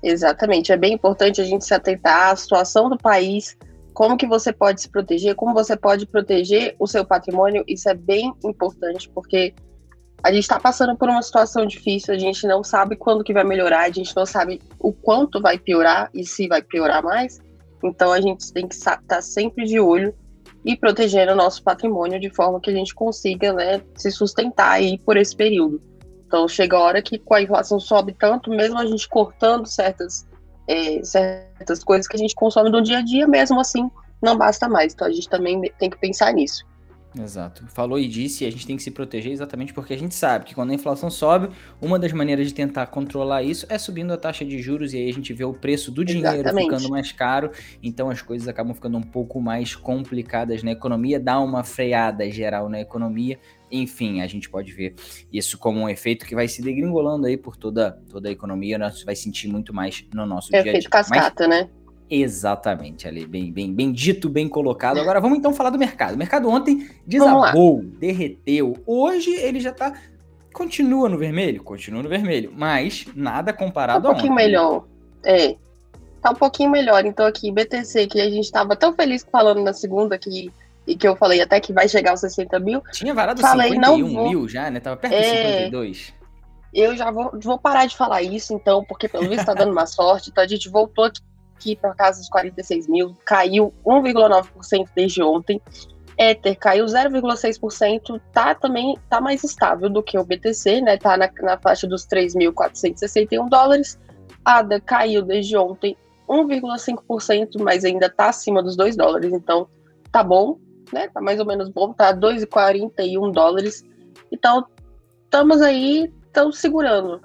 Exatamente. 0.00 0.72
É 0.72 0.76
bem 0.76 0.94
importante 0.94 1.40
a 1.40 1.44
gente 1.44 1.64
se 1.64 1.74
atentar 1.74 2.30
à 2.30 2.36
situação 2.36 2.88
do 2.88 2.96
país, 2.96 3.58
como 3.92 4.16
que 4.16 4.26
você 4.26 4.52
pode 4.52 4.80
se 4.80 4.88
proteger, 4.88 5.34
como 5.34 5.52
você 5.52 5.76
pode 5.76 6.06
proteger 6.06 6.76
o 6.78 6.86
seu 6.86 7.04
patrimônio. 7.04 7.64
Isso 7.66 7.88
é 7.88 7.94
bem 7.94 8.32
importante, 8.44 9.10
porque 9.10 9.52
a 10.22 10.32
gente 10.32 10.42
está 10.42 10.60
passando 10.60 10.96
por 10.96 11.08
uma 11.08 11.22
situação 11.22 11.66
difícil, 11.66 12.14
a 12.14 12.18
gente 12.18 12.46
não 12.46 12.62
sabe 12.62 12.94
quando 12.94 13.24
que 13.24 13.32
vai 13.32 13.42
melhorar, 13.42 13.80
a 13.80 13.90
gente 13.90 14.14
não 14.14 14.24
sabe 14.24 14.60
o 14.78 14.92
quanto 14.92 15.40
vai 15.40 15.58
piorar 15.58 16.08
e 16.14 16.24
se 16.24 16.46
vai 16.46 16.62
piorar 16.62 17.02
mais. 17.02 17.40
Então 17.82 18.12
a 18.12 18.20
gente 18.20 18.52
tem 18.52 18.68
que 18.68 18.74
estar 18.74 19.02
tá 19.08 19.20
sempre 19.20 19.64
de 19.64 19.80
olho 19.80 20.14
e 20.68 20.76
protegendo 20.76 21.32
o 21.32 21.34
nosso 21.34 21.62
patrimônio 21.62 22.20
de 22.20 22.28
forma 22.28 22.60
que 22.60 22.68
a 22.68 22.74
gente 22.74 22.94
consiga 22.94 23.54
né, 23.54 23.80
se 23.94 24.10
sustentar 24.10 24.72
aí 24.72 24.98
por 24.98 25.16
esse 25.16 25.34
período. 25.34 25.80
Então 26.26 26.46
chega 26.46 26.76
a 26.76 26.80
hora 26.80 27.00
que 27.00 27.18
com 27.18 27.32
a 27.32 27.40
inflação 27.40 27.80
sobe 27.80 28.12
tanto, 28.12 28.50
mesmo 28.50 28.78
a 28.78 28.84
gente 28.84 29.08
cortando 29.08 29.64
certas, 29.64 30.28
é, 30.68 31.02
certas 31.02 31.82
coisas 31.82 32.06
que 32.06 32.16
a 32.16 32.18
gente 32.18 32.34
consome 32.34 32.68
no 32.68 32.82
dia 32.82 32.98
a 32.98 33.02
dia, 33.02 33.26
mesmo 33.26 33.58
assim 33.58 33.90
não 34.20 34.36
basta 34.36 34.68
mais. 34.68 34.92
Então 34.92 35.06
a 35.06 35.10
gente 35.10 35.26
também 35.26 35.72
tem 35.78 35.88
que 35.88 35.96
pensar 35.96 36.34
nisso. 36.34 36.66
Exato. 37.16 37.64
Falou 37.68 37.98
e 37.98 38.06
disse, 38.06 38.44
a 38.44 38.50
gente 38.50 38.66
tem 38.66 38.76
que 38.76 38.82
se 38.82 38.90
proteger 38.90 39.32
exatamente 39.32 39.72
porque 39.72 39.94
a 39.94 39.98
gente 39.98 40.14
sabe 40.14 40.44
que 40.44 40.54
quando 40.54 40.70
a 40.70 40.74
inflação 40.74 41.10
sobe, 41.10 41.48
uma 41.80 41.98
das 41.98 42.12
maneiras 42.12 42.46
de 42.46 42.54
tentar 42.54 42.86
controlar 42.86 43.42
isso 43.42 43.66
é 43.68 43.78
subindo 43.78 44.12
a 44.12 44.16
taxa 44.16 44.44
de 44.44 44.60
juros 44.60 44.92
e 44.92 44.98
aí 44.98 45.08
a 45.08 45.12
gente 45.12 45.32
vê 45.32 45.44
o 45.44 45.54
preço 45.54 45.90
do 45.90 46.04
dinheiro 46.04 46.40
exatamente. 46.40 46.64
ficando 46.64 46.90
mais 46.90 47.10
caro, 47.12 47.50
então 47.82 48.10
as 48.10 48.20
coisas 48.20 48.46
acabam 48.46 48.74
ficando 48.74 48.98
um 48.98 49.02
pouco 49.02 49.40
mais 49.40 49.74
complicadas 49.74 50.62
na 50.62 50.72
economia, 50.72 51.18
dá 51.18 51.40
uma 51.40 51.64
freada 51.64 52.30
geral 52.30 52.68
na 52.68 52.80
economia. 52.80 53.38
Enfim, 53.70 54.22
a 54.22 54.26
gente 54.26 54.48
pode 54.48 54.72
ver 54.72 54.94
isso 55.32 55.58
como 55.58 55.80
um 55.80 55.88
efeito 55.88 56.24
que 56.24 56.34
vai 56.34 56.48
se 56.48 56.62
degringolando 56.62 57.26
aí 57.26 57.36
por 57.36 57.56
toda, 57.56 58.00
toda 58.10 58.28
a 58.28 58.32
economia, 58.32 58.78
nós 58.78 59.02
vai 59.02 59.14
sentir 59.14 59.48
muito 59.48 59.74
mais 59.74 60.04
no 60.14 60.24
nosso 60.24 60.48
é 60.48 60.50
dia 60.52 60.60
a 60.60 60.62
dia. 60.62 60.72
Efeito 60.72 60.90
cascata, 60.90 61.48
Mas, 61.48 61.60
né? 61.64 61.70
Exatamente, 62.10 63.06
ali, 63.06 63.26
bem, 63.26 63.52
bem, 63.52 63.72
bem 63.72 63.92
dito, 63.92 64.28
bem 64.28 64.48
colocado. 64.48 64.98
Agora 64.98 65.20
vamos 65.20 65.38
então 65.38 65.52
falar 65.52 65.70
do 65.70 65.78
mercado. 65.78 66.14
O 66.14 66.18
mercado 66.18 66.48
ontem 66.48 66.88
desabou, 67.06 67.82
derreteu. 67.82 68.76
Hoje 68.86 69.30
ele 69.32 69.60
já 69.60 69.72
tá. 69.72 69.92
Continua 70.52 71.08
no 71.08 71.18
vermelho? 71.18 71.62
Continua 71.62 72.02
no 72.02 72.08
vermelho, 72.08 72.50
mas 72.56 73.06
nada 73.14 73.52
comparado 73.52 74.02
tá 74.02 74.08
um 74.08 74.12
pouquinho 74.12 74.32
ontem. 74.32 74.44
melhor. 74.44 74.84
É. 75.22 75.56
Tá 76.22 76.30
um 76.30 76.34
pouquinho 76.34 76.70
melhor. 76.70 77.04
Então, 77.04 77.26
aqui, 77.26 77.52
BTC, 77.52 78.06
que 78.06 78.20
a 78.20 78.30
gente 78.30 78.50
tava 78.50 78.74
tão 78.74 78.94
feliz 78.94 79.24
falando 79.30 79.62
na 79.62 79.72
segunda 79.72 80.18
que, 80.18 80.50
e 80.86 80.96
que 80.96 81.06
eu 81.06 81.14
falei 81.14 81.40
até 81.42 81.60
que 81.60 81.72
vai 81.72 81.88
chegar 81.88 82.12
aos 82.12 82.20
60 82.20 82.58
mil. 82.58 82.82
Tinha 82.92 83.14
varado 83.14 83.40
falei, 83.40 83.72
51 83.72 83.98
não 83.98 84.14
vou... 84.14 84.28
mil 84.28 84.48
já, 84.48 84.70
né? 84.70 84.80
Tava 84.80 84.96
perto 84.96 85.12
é... 85.12 85.20
dos 85.20 85.30
52. 85.30 86.14
Eu 86.72 86.96
já 86.96 87.10
vou, 87.10 87.30
vou 87.42 87.58
parar 87.58 87.86
de 87.86 87.96
falar 87.96 88.22
isso, 88.22 88.52
então, 88.52 88.84
porque 88.84 89.08
pelo 89.08 89.28
visto 89.28 89.44
tá 89.44 89.54
dando 89.54 89.72
uma 89.72 89.86
sorte. 89.86 90.30
Então 90.30 90.42
a 90.42 90.46
gente 90.46 90.68
voltou 90.68 91.04
aqui 91.04 91.20
aqui 91.58 91.74
para 91.74 91.94
casa 91.94 92.20
dos 92.20 92.28
46 92.28 92.86
mil, 92.86 93.16
caiu 93.24 93.74
1,9% 93.84 94.88
desde 94.94 95.22
ontem. 95.22 95.60
Ether 96.16 96.58
caiu 96.58 96.84
0,6%, 96.84 98.20
tá 98.32 98.54
também 98.54 98.96
tá 99.08 99.20
mais 99.20 99.44
estável 99.44 99.88
do 99.88 100.02
que 100.02 100.18
o 100.18 100.24
BTC, 100.24 100.80
né? 100.80 100.96
Tá 100.96 101.16
na, 101.16 101.30
na 101.42 101.58
faixa 101.58 101.86
dos 101.86 102.06
3.461 102.06 103.48
dólares. 103.48 103.98
ADA 104.44 104.80
caiu 104.80 105.22
desde 105.22 105.56
ontem 105.56 105.96
1,5%, 106.28 107.60
mas 107.60 107.84
ainda 107.84 108.08
tá 108.08 108.30
acima 108.30 108.62
dos 108.62 108.76
2 108.76 108.96
dólares, 108.96 109.32
então 109.32 109.68
tá 110.10 110.22
bom, 110.24 110.58
né? 110.92 111.08
Tá 111.08 111.20
mais 111.20 111.38
ou 111.38 111.46
menos 111.46 111.68
bom, 111.68 111.92
tá 111.92 112.12
2,41 112.12 113.32
dólares. 113.32 113.84
Então, 114.32 114.66
estamos 115.24 115.62
aí, 115.62 116.12
estamos 116.26 116.58
segurando. 116.58 117.20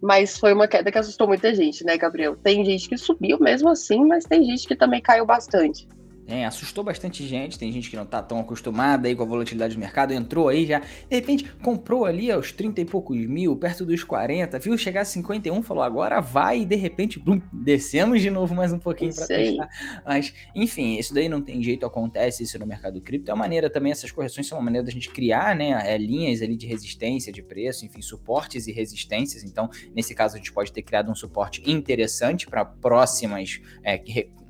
Mas 0.00 0.38
foi 0.38 0.52
uma 0.52 0.68
queda 0.68 0.92
que 0.92 0.98
assustou 0.98 1.26
muita 1.26 1.54
gente, 1.54 1.84
né, 1.84 1.96
Gabriel? 1.96 2.36
Tem 2.36 2.64
gente 2.64 2.88
que 2.88 2.98
subiu 2.98 3.38
mesmo 3.40 3.68
assim, 3.68 4.04
mas 4.04 4.24
tem 4.24 4.44
gente 4.44 4.66
que 4.66 4.76
também 4.76 5.00
caiu 5.00 5.24
bastante. 5.24 5.88
É, 6.28 6.44
assustou 6.44 6.82
bastante 6.82 7.24
gente, 7.26 7.56
tem 7.58 7.70
gente 7.70 7.88
que 7.88 7.96
não 7.96 8.04
tá 8.04 8.20
tão 8.20 8.40
acostumada 8.40 9.06
aí 9.06 9.14
com 9.14 9.22
a 9.22 9.26
volatilidade 9.26 9.74
do 9.74 9.80
mercado, 9.80 10.12
entrou 10.12 10.48
aí 10.48 10.66
já, 10.66 10.80
de 10.80 10.86
repente 11.10 11.44
comprou 11.62 12.04
ali 12.04 12.32
aos 12.32 12.50
30 12.50 12.80
e 12.80 12.84
poucos 12.84 13.16
mil, 13.16 13.54
perto 13.56 13.84
dos 13.86 14.02
40, 14.02 14.58
viu 14.58 14.76
chegar 14.76 15.02
a 15.02 15.04
51, 15.04 15.62
falou 15.62 15.84
agora 15.84 16.20
vai 16.20 16.62
e 16.62 16.64
de 16.64 16.74
repente 16.74 17.20
blum, 17.20 17.40
descemos 17.52 18.20
de 18.20 18.28
novo 18.30 18.56
mais 18.56 18.72
um 18.72 18.78
pouquinho 18.78 19.14
para 19.14 19.26
testar. 19.26 19.68
Mas, 20.04 20.34
enfim, 20.54 20.98
isso 20.98 21.14
daí 21.14 21.28
não 21.28 21.40
tem 21.40 21.62
jeito, 21.62 21.86
acontece 21.86 22.42
isso 22.42 22.58
no 22.58 22.66
mercado 22.66 23.00
cripto, 23.00 23.30
é 23.30 23.34
uma 23.34 23.44
maneira 23.44 23.70
também, 23.70 23.92
essas 23.92 24.10
correções 24.10 24.48
são 24.48 24.58
uma 24.58 24.64
maneira 24.64 24.84
da 24.84 24.90
gente 24.90 25.10
criar, 25.10 25.54
né, 25.54 25.80
é, 25.84 25.96
linhas 25.96 26.42
ali 26.42 26.56
de 26.56 26.66
resistência, 26.66 27.32
de 27.32 27.42
preço, 27.42 27.86
enfim, 27.86 28.02
suportes 28.02 28.66
e 28.66 28.72
resistências, 28.72 29.44
então, 29.44 29.70
nesse 29.94 30.12
caso 30.12 30.34
a 30.34 30.38
gente 30.38 30.52
pode 30.52 30.72
ter 30.72 30.82
criado 30.82 31.08
um 31.08 31.14
suporte 31.14 31.62
interessante 31.70 32.48
para 32.48 32.64
próximas 32.64 33.60
é, 33.84 34.02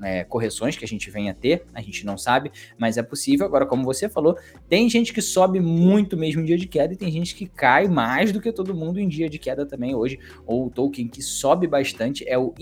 é, 0.03 0.25
correções 0.25 0.77
que 0.77 0.85
a 0.85 0.89
gente 0.89 1.11
venha 1.11 1.33
a 1.33 1.35
ter, 1.35 1.66
a 1.75 1.81
gente 1.81 2.05
não 2.07 2.17
sabe, 2.17 2.51
mas 2.79 2.97
é 2.97 3.03
possível. 3.03 3.47
Agora, 3.47 3.67
como 3.67 3.85
você 3.85 4.09
falou, 4.09 4.37
tem 4.69 4.89
gente 4.89 5.13
que 5.13 5.21
sobe 5.21 5.61
muito 5.61 6.17
mesmo 6.17 6.41
em 6.41 6.45
dia 6.45 6.57
de 6.57 6.67
queda 6.67 6.95
e 6.95 6.97
tem 6.97 7.11
gente 7.11 7.35
que 7.35 7.47
cai 7.47 7.89
mais 7.89 8.33
do 8.33 8.41
que 8.41 8.53
todo 8.53 8.75
mundo 8.75 8.99
em 8.99 9.09
dia 9.09 9.29
de 9.29 9.39
queda 9.39 9.67
também 9.67 9.95
hoje. 9.95 10.19
Ou 10.47 10.67
o 10.67 10.71
token 10.71 11.09
que 11.09 11.23
sobe 11.23 11.67
bastante 11.67 12.25
é 12.29 12.39
o 12.39 12.55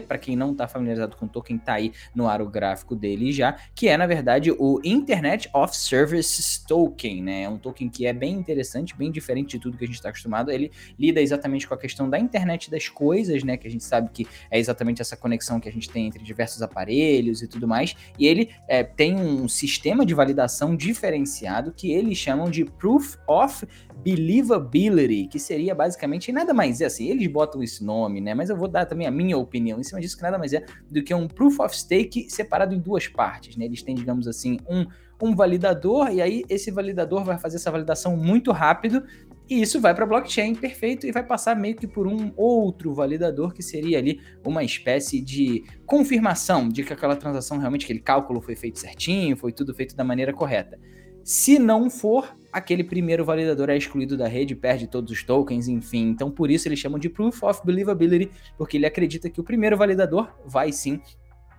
Para 0.00 0.18
quem 0.18 0.36
não 0.36 0.52
está 0.52 0.68
familiarizado 0.68 1.16
com 1.16 1.26
o 1.26 1.28
token, 1.28 1.58
tá 1.58 1.74
aí 1.74 1.92
no 2.14 2.28
aro 2.28 2.48
gráfico 2.48 2.94
dele 2.94 3.32
já, 3.32 3.56
que 3.74 3.88
é 3.88 3.96
na 3.96 4.06
verdade 4.06 4.50
o 4.50 4.80
Internet 4.84 5.48
of 5.52 5.76
Services 5.76 6.58
Token, 6.58 7.22
né? 7.22 7.42
É 7.42 7.48
um 7.48 7.58
token 7.58 7.88
que 7.88 8.06
é 8.06 8.12
bem 8.12 8.34
interessante, 8.34 8.96
bem 8.96 9.10
diferente 9.10 9.52
de 9.52 9.58
tudo 9.58 9.76
que 9.76 9.84
a 9.84 9.86
gente 9.86 9.96
está 9.96 10.08
acostumado. 10.08 10.50
Ele 10.50 10.70
lida 10.98 11.20
exatamente 11.20 11.66
com 11.66 11.74
a 11.74 11.78
questão 11.78 12.08
da 12.08 12.18
internet 12.18 12.70
das 12.70 12.88
coisas, 12.88 13.42
né? 13.42 13.56
Que 13.56 13.66
a 13.66 13.70
gente 13.70 13.84
sabe 13.84 14.10
que 14.12 14.26
é 14.50 14.58
exatamente 14.58 15.00
essa 15.00 15.16
conexão 15.16 15.60
que 15.60 15.68
a 15.68 15.72
gente 15.72 15.88
tem 15.88 16.06
entre 16.06 16.22
diversos 16.22 16.62
aparelhos 16.62 17.42
e 17.42 17.48
tudo 17.48 17.66
mais. 17.66 17.94
E 18.18 18.26
ele 18.26 18.50
é, 18.68 18.82
tem 18.82 19.16
um 19.16 19.48
sistema 19.48 20.06
de 20.06 20.14
validação 20.14 20.76
diferenciado 20.76 21.72
que 21.72 21.92
eles 21.92 22.18
chamam 22.18 22.50
de 22.50 22.64
Proof 22.64 23.16
of 23.26 23.66
Believability, 24.02 25.28
que 25.28 25.38
seria 25.38 25.74
basicamente 25.74 26.32
nada 26.32 26.52
mais 26.52 26.80
é 26.80 26.86
assim, 26.86 27.08
eles 27.08 27.26
botam 27.28 27.62
esse 27.62 27.84
nome, 27.84 28.20
né? 28.20 28.34
Mas 28.34 28.50
eu 28.50 28.56
vou 28.56 28.68
dar 28.68 28.84
também 28.86 29.06
a 29.06 29.10
minha 29.10 29.38
opinião 29.38 29.78
em 29.78 29.82
cima 29.82 30.00
disso, 30.00 30.16
que 30.16 30.22
nada 30.22 30.38
mais 30.38 30.52
é 30.52 30.64
do 30.90 31.02
que 31.02 31.14
um 31.14 31.28
proof 31.28 31.60
of 31.60 31.76
stake 31.76 32.28
separado 32.28 32.74
em 32.74 32.80
duas 32.80 33.06
partes, 33.06 33.56
né? 33.56 33.64
Eles 33.64 33.82
têm, 33.82 33.94
digamos 33.94 34.26
assim, 34.26 34.58
um, 34.68 34.86
um 35.20 35.34
validador, 35.34 36.10
e 36.10 36.20
aí 36.20 36.44
esse 36.48 36.70
validador 36.70 37.24
vai 37.24 37.38
fazer 37.38 37.56
essa 37.56 37.70
validação 37.70 38.16
muito 38.16 38.50
rápido, 38.50 39.04
e 39.48 39.60
isso 39.60 39.80
vai 39.80 39.94
para 39.94 40.06
blockchain, 40.06 40.54
perfeito, 40.54 41.06
e 41.06 41.12
vai 41.12 41.22
passar 41.22 41.54
meio 41.54 41.76
que 41.76 41.86
por 41.86 42.06
um 42.06 42.32
outro 42.36 42.94
validador, 42.94 43.52
que 43.52 43.62
seria 43.62 43.98
ali 43.98 44.20
uma 44.44 44.64
espécie 44.64 45.20
de 45.20 45.64
confirmação 45.84 46.68
de 46.68 46.82
que 46.82 46.92
aquela 46.92 47.14
transação 47.14 47.58
realmente, 47.58 47.84
aquele 47.84 48.00
cálculo 48.00 48.40
foi 48.40 48.56
feito 48.56 48.78
certinho, 48.78 49.36
foi 49.36 49.52
tudo 49.52 49.74
feito 49.74 49.94
da 49.94 50.02
maneira 50.02 50.32
correta. 50.32 50.78
Se 51.24 51.58
não 51.58 51.88
for, 51.88 52.34
aquele 52.52 52.84
primeiro 52.84 53.24
validador 53.24 53.70
é 53.70 53.76
excluído 53.76 54.16
da 54.16 54.28
rede, 54.28 54.54
perde 54.54 54.86
todos 54.86 55.10
os 55.12 55.22
tokens, 55.22 55.68
enfim. 55.68 56.08
Então, 56.08 56.30
por 56.30 56.50
isso 56.50 56.68
eles 56.68 56.78
chamam 56.78 56.98
de 56.98 57.08
Proof 57.08 57.42
of 57.42 57.60
Believability, 57.64 58.30
porque 58.58 58.76
ele 58.76 58.86
acredita 58.86 59.30
que 59.30 59.40
o 59.40 59.44
primeiro 59.44 59.76
validador 59.76 60.28
vai 60.44 60.72
sim 60.72 61.00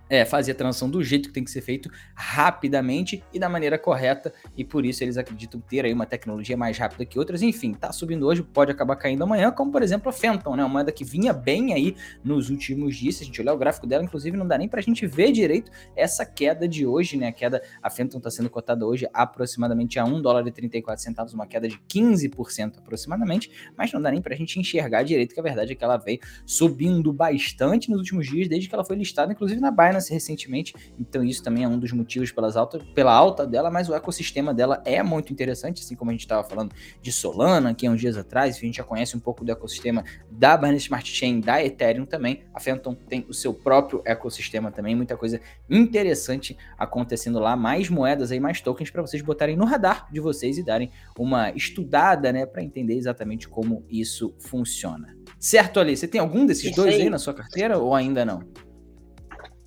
é, 0.08 0.24
fazer 0.24 0.52
a 0.52 0.54
transação 0.54 0.88
do 0.88 1.02
jeito 1.02 1.28
que 1.28 1.34
tem 1.34 1.44
que 1.44 1.50
ser 1.50 1.60
feito 1.60 1.90
rapidamente 2.14 3.22
e 3.32 3.38
da 3.38 3.48
maneira 3.48 3.78
correta, 3.78 4.32
e 4.56 4.64
por 4.64 4.84
isso 4.84 5.02
eles 5.02 5.16
acreditam 5.16 5.60
ter 5.60 5.84
aí 5.84 5.92
uma 5.92 6.06
tecnologia 6.06 6.56
mais 6.56 6.76
rápida 6.78 7.04
que 7.04 7.18
outras. 7.18 7.42
Enfim, 7.42 7.72
tá 7.72 7.92
subindo 7.92 8.26
hoje, 8.26 8.42
pode 8.42 8.70
acabar 8.70 8.96
caindo 8.96 9.22
amanhã, 9.22 9.50
como 9.50 9.72
por 9.72 9.82
exemplo 9.82 10.08
a 10.08 10.12
Fenton, 10.12 10.56
né? 10.56 10.62
Uma 10.62 10.68
moeda 10.68 10.92
que 10.92 11.04
vinha 11.04 11.32
bem 11.32 11.72
aí 11.72 11.96
nos 12.22 12.50
últimos 12.50 12.96
dias. 12.96 13.16
Se 13.16 13.22
a 13.22 13.26
gente 13.26 13.40
olhar 13.40 13.54
o 13.54 13.58
gráfico 13.58 13.86
dela, 13.86 14.04
inclusive, 14.04 14.36
não 14.36 14.46
dá 14.46 14.58
nem 14.58 14.68
pra 14.68 14.80
gente 14.80 15.06
ver 15.06 15.32
direito 15.32 15.70
essa 15.96 16.24
queda 16.24 16.68
de 16.68 16.86
hoje, 16.86 17.16
né? 17.16 17.28
A 17.28 17.32
queda, 17.32 17.62
a 17.82 17.90
Fenton 17.90 18.20
tá 18.20 18.30
sendo 18.30 18.50
cotada 18.50 18.86
hoje 18.86 19.08
aproximadamente 19.12 19.98
a 19.98 20.04
1 20.04 20.20
dólar 20.20 20.46
e 20.46 20.52
34 20.52 21.02
centavos, 21.02 21.34
uma 21.34 21.46
queda 21.46 21.68
de 21.68 21.78
15% 21.88 22.78
aproximadamente, 22.78 23.50
mas 23.76 23.92
não 23.92 24.00
dá 24.00 24.10
nem 24.10 24.20
pra 24.20 24.34
gente 24.34 24.58
enxergar 24.58 25.02
direito 25.02 25.34
que 25.34 25.40
a 25.40 25.42
verdade 25.42 25.72
é 25.72 25.74
que 25.74 25.84
ela 25.84 25.96
veio 25.96 26.18
subindo 26.46 27.12
bastante 27.12 27.90
nos 27.90 27.98
últimos 27.98 28.26
dias, 28.26 28.48
desde 28.48 28.68
que 28.68 28.74
ela 28.74 28.84
foi 28.84 28.96
listada, 28.96 29.32
inclusive 29.32 29.60
na 29.60 29.70
Binance 29.70 30.03
Recentemente, 30.12 30.74
então 30.98 31.24
isso 31.24 31.42
também 31.42 31.64
é 31.64 31.68
um 31.68 31.78
dos 31.78 31.92
motivos 31.92 32.30
pelas 32.30 32.56
alta, 32.56 32.78
pela 32.94 33.12
alta 33.12 33.46
dela, 33.46 33.70
mas 33.70 33.88
o 33.88 33.94
ecossistema 33.94 34.52
dela 34.52 34.82
é 34.84 35.02
muito 35.02 35.32
interessante, 35.32 35.82
assim 35.82 35.94
como 35.94 36.10
a 36.10 36.14
gente 36.14 36.22
estava 36.22 36.46
falando 36.46 36.74
de 37.00 37.12
Solana 37.12 37.70
aqui 37.70 37.88
uns 37.88 38.00
dias 38.00 38.16
atrás, 38.16 38.56
a 38.56 38.60
gente 38.60 38.76
já 38.76 38.84
conhece 38.84 39.16
um 39.16 39.20
pouco 39.20 39.44
do 39.44 39.52
ecossistema 39.52 40.04
da 40.30 40.56
Binance 40.56 40.84
Smart 40.84 41.10
Chain, 41.10 41.40
da 41.40 41.62
Ethereum 41.62 42.06
também, 42.06 42.42
a 42.52 42.60
Phantom 42.60 42.94
tem 42.94 43.24
o 43.28 43.34
seu 43.34 43.54
próprio 43.54 44.02
ecossistema 44.04 44.70
também, 44.70 44.94
muita 44.94 45.16
coisa 45.16 45.40
interessante 45.68 46.56
acontecendo 46.78 47.38
lá, 47.38 47.56
mais 47.56 47.88
moedas 47.88 48.30
aí, 48.30 48.40
mais 48.40 48.60
tokens 48.60 48.90
para 48.90 49.02
vocês 49.02 49.22
botarem 49.22 49.56
no 49.56 49.64
radar 49.64 50.10
de 50.12 50.20
vocês 50.20 50.58
e 50.58 50.62
darem 50.62 50.90
uma 51.18 51.50
estudada, 51.52 52.32
né, 52.32 52.46
para 52.46 52.62
entender 52.62 52.94
exatamente 52.94 53.48
como 53.48 53.84
isso 53.88 54.34
funciona. 54.38 55.16
Certo, 55.38 55.80
Ali? 55.80 55.96
Você 55.96 56.08
tem 56.08 56.20
algum 56.20 56.46
desses 56.46 56.74
dois 56.74 56.94
aí 56.94 57.10
na 57.10 57.18
sua 57.18 57.34
carteira 57.34 57.78
ou 57.78 57.94
ainda 57.94 58.24
não? 58.24 58.42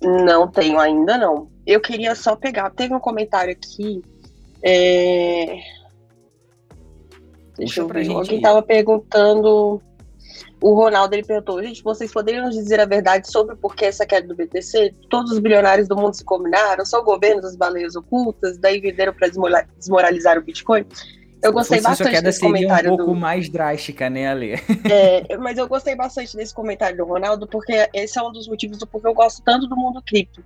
Não 0.02 0.48
tenho 0.48 0.78
ainda, 0.78 1.18
não. 1.18 1.50
Eu 1.66 1.80
queria 1.80 2.14
só 2.14 2.36
pegar. 2.36 2.70
Teve 2.70 2.94
um 2.94 3.00
comentário 3.00 3.52
aqui. 3.52 4.02
É... 4.62 5.58
Deixa 7.56 7.80
eu 7.80 7.88
ver. 7.88 8.08
Alguém 8.10 8.36
estava 8.36 8.62
perguntando. 8.62 9.82
O 10.60 10.74
Ronaldo 10.74 11.14
ele 11.14 11.24
perguntou: 11.24 11.62
gente, 11.62 11.82
vocês 11.82 12.12
poderiam 12.12 12.46
nos 12.46 12.54
dizer 12.54 12.80
a 12.80 12.84
verdade 12.84 13.30
sobre 13.30 13.56
por 13.56 13.74
que 13.74 13.84
essa 13.84 14.06
queda 14.06 14.26
do 14.26 14.36
BTC? 14.36 14.94
Todos 15.10 15.32
os 15.32 15.38
bilionários 15.40 15.88
do 15.88 15.96
mundo 15.96 16.14
se 16.14 16.24
combinaram? 16.24 16.84
São 16.84 17.02
governos 17.04 17.42
das 17.42 17.56
baleias 17.56 17.96
ocultas? 17.96 18.58
Daí 18.58 18.80
venderam 18.80 19.12
para 19.12 19.28
desmoralizar 19.28 20.38
o 20.38 20.42
Bitcoin? 20.42 20.86
Eu 21.42 21.52
gostei 21.52 21.80
bastante 21.80 22.20
desse 22.20 22.40
comentário. 22.40 22.92
um 22.92 22.96
pouco 22.96 23.12
do... 23.12 23.18
mais 23.18 23.48
drástica, 23.48 24.10
né, 24.10 24.28
Ale? 24.28 24.54
É, 24.90 25.36
mas 25.36 25.56
eu 25.56 25.68
gostei 25.68 25.94
bastante 25.94 26.36
desse 26.36 26.52
comentário 26.52 26.96
do 26.96 27.04
Ronaldo, 27.04 27.46
porque 27.46 27.88
esse 27.94 28.18
é 28.18 28.22
um 28.22 28.32
dos 28.32 28.48
motivos 28.48 28.78
do 28.78 28.86
porquê 28.86 29.06
eu 29.06 29.14
gosto 29.14 29.42
tanto 29.42 29.66
do 29.66 29.76
mundo 29.76 30.02
cripto. 30.04 30.42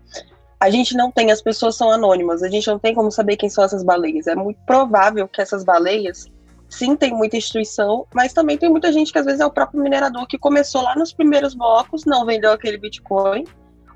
A 0.61 0.70
gente 0.70 0.96
não 0.96 1.11
tem, 1.11 1.33
as 1.33 1.42
pessoas 1.42 1.76
são 1.76 1.90
anônimas, 1.90 2.42
a 2.42 2.48
gente 2.48 2.66
não 2.68 2.78
tem 2.78 2.94
como 2.94 3.11
saber 3.11 3.37
quem 3.37 3.48
são 3.48 3.64
essas 3.64 3.83
baleias. 3.83 4.26
É 4.26 4.35
muito 4.35 4.61
provável 4.66 5.26
que 5.26 5.40
essas 5.40 5.64
baleias, 5.64 6.26
sim, 6.68 6.94
tem 6.94 7.12
muita 7.12 7.37
instituição, 7.37 8.07
mas 8.14 8.33
também 8.33 8.59
tem 8.59 8.70
muita 8.70 8.92
gente 8.92 9.12
que 9.12 9.18
às 9.18 9.24
vezes 9.24 9.40
é 9.40 9.46
o 9.46 9.50
próprio 9.50 9.83
minerador 9.83 10.26
que 10.26 10.38
começou 10.38 10.83
lá 10.83 10.94
nos 10.94 11.12
primeiros 11.12 11.55
blocos, 11.55 12.05
não 12.05 12.24
vendeu 12.26 12.52
aquele 12.52 12.78
Bitcoin, 12.78 13.44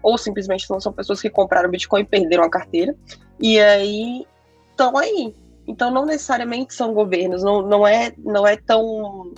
ou 0.02 0.16
simplesmente 0.16 0.68
não 0.70 0.80
são 0.80 0.92
pessoas 0.92 1.20
que 1.20 1.30
compraram 1.30 1.70
Bitcoin 1.70 2.00
e 2.00 2.04
perderam 2.04 2.44
a 2.44 2.50
carteira, 2.50 2.96
e 3.38 3.60
aí 3.60 4.26
estão 4.70 4.96
aí 4.96 5.34
então, 5.66 5.90
não 5.90 6.06
necessariamente 6.06 6.74
são 6.74 6.94
governos, 6.94 7.42
não, 7.42 7.62
não, 7.62 7.86
é, 7.86 8.12
não 8.18 8.46
é 8.46 8.56
tão, 8.56 9.34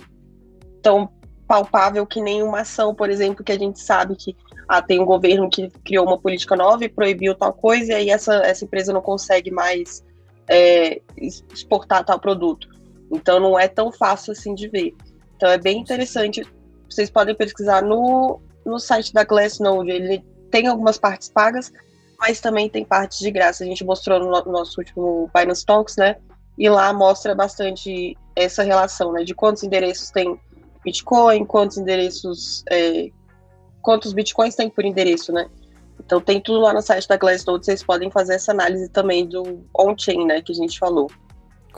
tão 0.81 1.09
palpável 1.47 2.05
que 2.05 2.21
nem 2.21 2.43
uma 2.43 2.61
ação, 2.61 2.93
por 2.93 3.09
exemplo, 3.09 3.43
que 3.43 3.51
a 3.51 3.57
gente 3.57 3.79
sabe 3.79 4.15
que 4.15 4.35
ah, 4.67 4.81
tem 4.81 4.99
um 4.99 5.05
governo 5.05 5.49
que 5.49 5.69
criou 5.83 6.05
uma 6.05 6.19
política 6.19 6.55
nova 6.55 6.85
e 6.85 6.89
proibiu 6.89 7.33
tal 7.33 7.51
coisa, 7.51 7.93
e 7.93 7.95
aí 7.95 8.09
essa, 8.11 8.35
essa 8.35 8.63
empresa 8.63 8.93
não 8.93 9.01
consegue 9.01 9.49
mais 9.49 10.03
é, 10.47 11.01
exportar 11.17 12.05
tal 12.05 12.19
produto. 12.19 12.67
Então, 13.11 13.39
não 13.39 13.57
é 13.57 13.67
tão 13.67 13.91
fácil 13.91 14.31
assim 14.33 14.53
de 14.53 14.67
ver. 14.67 14.95
Então, 15.35 15.49
é 15.49 15.57
bem 15.57 15.79
interessante. 15.79 16.45
Vocês 16.87 17.09
podem 17.09 17.33
pesquisar 17.33 17.81
no, 17.81 18.39
no 18.63 18.77
site 18.77 19.11
da 19.11 19.23
Glassnode, 19.23 19.89
ele 19.89 20.23
tem 20.51 20.67
algumas 20.67 20.99
partes 20.99 21.29
pagas, 21.29 21.71
mas 22.19 22.41
também 22.41 22.69
tem 22.69 22.83
partes 22.83 23.19
de 23.19 23.31
graça. 23.31 23.63
A 23.63 23.67
gente 23.67 23.83
mostrou 23.83 24.19
no 24.19 24.51
nosso 24.51 24.79
último 24.79 25.29
Binance 25.33 25.65
Talks, 25.65 25.95
né? 25.95 26.17
E 26.57 26.69
lá 26.69 26.91
mostra 26.91 27.33
bastante 27.33 28.17
essa 28.35 28.63
relação, 28.63 29.13
né? 29.13 29.23
De 29.23 29.33
quantos 29.33 29.63
endereços 29.63 30.11
tem 30.11 30.39
Bitcoin, 30.83 31.45
quantos 31.45 31.77
endereços, 31.77 32.63
é, 32.69 33.09
quantos 33.81 34.11
Bitcoins 34.11 34.55
tem 34.55 34.69
por 34.69 34.83
endereço, 34.83 35.31
né? 35.31 35.49
Então 35.99 36.19
tem 36.19 36.41
tudo 36.41 36.61
lá 36.61 36.73
no 36.73 36.81
site 36.81 37.07
da 37.07 37.17
Glassnode, 37.17 37.65
vocês 37.65 37.83
podem 37.83 38.09
fazer 38.09 38.35
essa 38.35 38.51
análise 38.51 38.89
também 38.89 39.27
do 39.27 39.63
on-chain, 39.77 40.25
né, 40.25 40.41
que 40.41 40.51
a 40.51 40.55
gente 40.55 40.79
falou. 40.79 41.09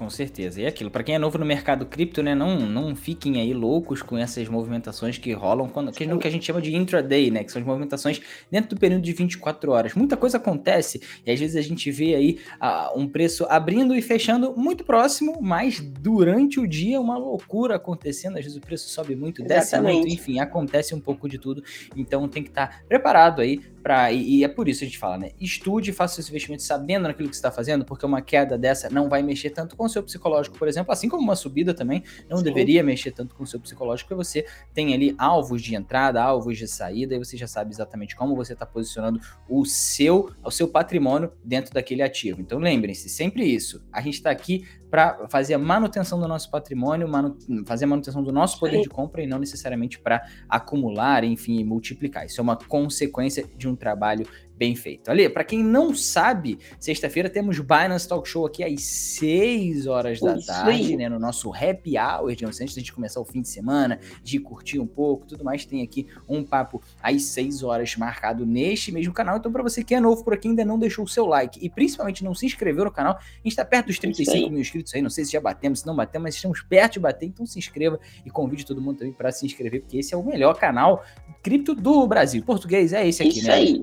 Com 0.01 0.09
certeza. 0.09 0.59
E 0.59 0.65
aquilo, 0.65 0.89
para 0.89 1.03
quem 1.03 1.13
é 1.13 1.19
novo 1.19 1.37
no 1.37 1.45
mercado 1.45 1.85
cripto, 1.85 2.23
né, 2.23 2.33
não, 2.33 2.59
não 2.61 2.95
fiquem 2.95 3.39
aí 3.39 3.53
loucos 3.53 4.01
com 4.01 4.17
essas 4.17 4.47
movimentações 4.49 5.19
que 5.19 5.31
rolam, 5.31 5.69
quando, 5.69 5.91
que, 5.91 6.07
que 6.17 6.27
a 6.27 6.31
gente 6.31 6.43
chama 6.43 6.59
de 6.59 6.75
intraday, 6.75 7.29
né, 7.29 7.43
que 7.43 7.51
são 7.51 7.61
as 7.61 7.67
movimentações 7.67 8.19
dentro 8.49 8.71
do 8.71 8.79
período 8.79 9.03
de 9.03 9.13
24 9.13 9.71
horas. 9.71 9.93
Muita 9.93 10.17
coisa 10.17 10.37
acontece 10.37 11.03
e 11.23 11.29
às 11.29 11.39
vezes 11.39 11.55
a 11.55 11.61
gente 11.61 11.91
vê 11.91 12.15
aí 12.15 12.39
uh, 12.59 12.99
um 12.99 13.07
preço 13.07 13.45
abrindo 13.47 13.95
e 13.95 14.01
fechando 14.01 14.57
muito 14.57 14.83
próximo, 14.83 15.39
mas 15.39 15.79
durante 15.79 16.59
o 16.59 16.67
dia 16.67 16.99
uma 16.99 17.15
loucura 17.15 17.75
acontecendo, 17.75 18.39
às 18.39 18.43
vezes 18.43 18.57
o 18.57 18.61
preço 18.61 18.89
sobe 18.89 19.15
muito, 19.15 19.43
desce 19.43 19.79
muito, 19.79 20.07
enfim, 20.07 20.39
acontece 20.39 20.95
um 20.95 20.99
pouco 20.99 21.29
de 21.29 21.37
tudo. 21.37 21.63
Então 21.95 22.27
tem 22.27 22.41
que 22.41 22.49
estar 22.49 22.67
tá 22.69 22.81
preparado 22.89 23.39
aí 23.39 23.61
para 23.81 24.11
e, 24.11 24.37
e, 24.37 24.43
é 24.43 24.47
por 24.47 24.67
isso 24.67 24.79
que 24.79 24.85
a 24.85 24.87
gente 24.87 24.99
fala, 24.99 25.17
né? 25.17 25.31
Estude, 25.39 25.91
faça 25.91 26.15
seus 26.15 26.29
investimentos 26.29 26.65
sabendo 26.65 27.03
naquilo 27.03 27.29
que 27.29 27.35
você 27.35 27.39
está 27.39 27.51
fazendo, 27.51 27.83
porque 27.83 28.05
uma 28.05 28.21
queda 28.21 28.57
dessa 28.57 28.89
não 28.89 29.09
vai 29.09 29.21
mexer 29.21 29.49
tanto 29.49 29.75
com 29.75 29.85
o 29.85 29.89
seu 29.89 30.03
psicológico, 30.03 30.57
por 30.57 30.67
exemplo, 30.67 30.91
assim 30.91 31.09
como 31.09 31.23
uma 31.23 31.35
subida 31.35 31.73
também 31.73 32.03
não 32.29 32.37
Sim. 32.37 32.43
deveria 32.43 32.83
mexer 32.83 33.11
tanto 33.11 33.35
com 33.35 33.43
o 33.43 33.47
seu 33.47 33.59
psicológico, 33.59 34.09
porque 34.09 34.23
você 34.23 34.45
tem 34.73 34.93
ali 34.93 35.15
alvos 35.17 35.61
de 35.61 35.75
entrada, 35.75 36.21
alvos 36.21 36.57
de 36.57 36.67
saída, 36.67 37.15
e 37.15 37.19
você 37.19 37.35
já 37.37 37.47
sabe 37.47 37.71
exatamente 37.71 38.15
como 38.15 38.35
você 38.35 38.53
está 38.53 38.65
posicionando 38.65 39.19
o 39.49 39.65
seu, 39.65 40.31
o 40.43 40.51
seu 40.51 40.67
patrimônio 40.67 41.31
dentro 41.43 41.73
daquele 41.73 42.01
ativo. 42.01 42.41
Então 42.41 42.59
lembrem-se, 42.59 43.09
sempre 43.09 43.43
isso. 43.43 43.83
A 43.91 44.01
gente 44.01 44.15
está 44.15 44.29
aqui 44.29 44.65
para 44.91 45.25
fazer 45.29 45.53
a 45.53 45.57
manutenção 45.57 46.19
do 46.19 46.27
nosso 46.27 46.51
patrimônio, 46.51 47.07
manu 47.07 47.37
fazer 47.65 47.85
a 47.85 47.87
manutenção 47.87 48.21
do 48.21 48.31
nosso 48.31 48.59
poder 48.59 48.77
Sim. 48.77 48.81
de 48.83 48.89
compra 48.89 49.23
e 49.23 49.27
não 49.27 49.39
necessariamente 49.39 49.97
para 49.97 50.21
acumular, 50.49 51.23
enfim, 51.23 51.63
multiplicar. 51.63 52.25
Isso 52.25 52.41
é 52.41 52.43
uma 52.43 52.57
consequência 52.57 53.47
de 53.55 53.69
um 53.69 53.70
trabalho 53.75 54.27
bem 54.61 54.75
feito. 54.75 55.09
Ali, 55.09 55.27
para 55.27 55.43
quem 55.43 55.63
não 55.63 55.95
sabe, 55.95 56.59
sexta-feira 56.79 57.27
temos 57.27 57.57
Binance 57.59 58.07
Talk 58.07 58.29
Show 58.29 58.45
aqui 58.45 58.63
às 58.63 58.83
6 58.83 59.87
horas 59.87 60.19
da 60.19 60.37
Isso 60.37 60.45
tarde, 60.45 60.69
aí. 60.91 60.95
né, 60.95 61.09
no 61.09 61.17
nosso 61.17 61.51
happy 61.51 61.97
hour, 61.97 62.35
de 62.35 62.45
antes 62.45 62.59
da 62.59 62.79
gente 62.79 62.93
começar 62.93 63.19
o 63.19 63.25
fim 63.25 63.41
de 63.41 63.49
semana, 63.49 63.99
de 64.21 64.37
curtir 64.37 64.77
um 64.77 64.85
pouco, 64.85 65.25
tudo 65.25 65.43
mais, 65.43 65.65
tem 65.65 65.81
aqui 65.81 66.05
um 66.29 66.43
papo 66.43 66.79
às 67.01 67.23
6 67.23 67.63
horas 67.63 67.95
marcado 67.95 68.45
neste 68.45 68.91
mesmo 68.91 69.11
canal. 69.11 69.37
Então, 69.37 69.51
para 69.51 69.63
você 69.63 69.83
que 69.83 69.95
é 69.95 69.99
novo 69.99 70.23
por 70.23 70.35
aqui, 70.35 70.47
ainda 70.47 70.63
não 70.63 70.77
deixou 70.77 71.05
o 71.05 71.07
seu 71.07 71.25
like 71.25 71.57
e 71.59 71.67
principalmente 71.67 72.23
não 72.23 72.35
se 72.35 72.45
inscreveu 72.45 72.85
no 72.85 72.91
canal, 72.91 73.13
a 73.13 73.23
gente 73.37 73.47
está 73.47 73.65
perto 73.65 73.87
dos 73.87 73.97
35 73.97 74.47
mil 74.47 74.59
inscritos 74.59 74.93
aí, 74.93 75.01
não 75.01 75.09
sei 75.09 75.25
se 75.25 75.31
já 75.31 75.41
batemos, 75.41 75.79
se 75.79 75.87
não 75.87 75.95
batemos, 75.95 76.25
mas 76.25 76.35
estamos 76.35 76.61
perto 76.61 76.93
de 76.93 76.99
bater, 76.99 77.25
então 77.25 77.47
se 77.47 77.57
inscreva 77.57 77.99
e 78.23 78.29
convide 78.29 78.63
todo 78.63 78.79
mundo 78.79 78.99
também 78.99 79.13
para 79.13 79.31
se 79.31 79.43
inscrever, 79.43 79.81
porque 79.81 79.97
esse 79.97 80.13
é 80.13 80.17
o 80.17 80.23
melhor 80.23 80.53
canal 80.59 81.03
cripto 81.41 81.73
do 81.73 82.05
Brasil. 82.05 82.43
Português 82.43 82.93
é 82.93 83.07
esse 83.07 83.23
aqui, 83.23 83.39
Isso 83.39 83.47
né? 83.47 83.53
Aí. 83.55 83.81